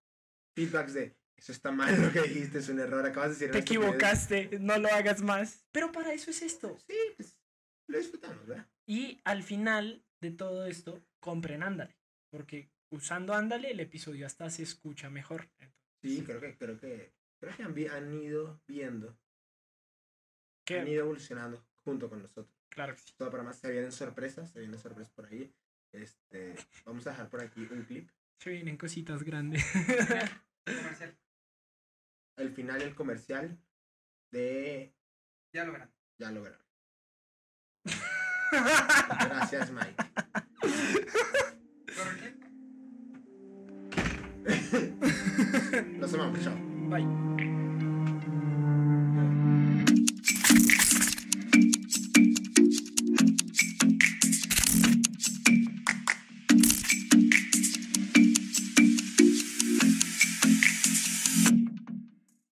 [0.54, 3.04] feedbacks de eso está mal lo que dijiste, es un error.
[3.06, 3.84] Acabas de decir Te una estupidez".
[3.88, 5.64] equivocaste, no lo hagas más.
[5.70, 6.76] Pero para eso es esto.
[6.86, 7.38] Sí, pues
[7.88, 8.66] lo disfrutamos, ¿verdad?
[8.86, 11.96] Y al final de todo esto, compren Ándale.
[12.30, 15.48] Porque usando Ándale, el episodio hasta se escucha mejor.
[16.02, 19.18] Sí, creo que, creo que, creo que han, han ido viendo,
[20.68, 22.54] han ido evolucionando junto con nosotros.
[22.68, 23.14] claro que sí.
[23.16, 23.58] todo para más.
[23.58, 25.54] Se vienen sorpresas, se vienen sorpresas por ahí.
[25.92, 26.54] Este,
[26.84, 28.10] vamos a dejar por aquí un clip.
[28.38, 29.64] Se vienen cositas grandes.
[30.64, 31.16] Comercial.
[32.36, 33.58] El final el comercial
[34.30, 34.94] de
[35.54, 35.90] Ya lo verán.
[36.18, 36.60] Ya lo verán.
[38.50, 40.05] Gracias, Mike.
[45.98, 46.54] Los amamos, chao.
[46.88, 47.06] Bye.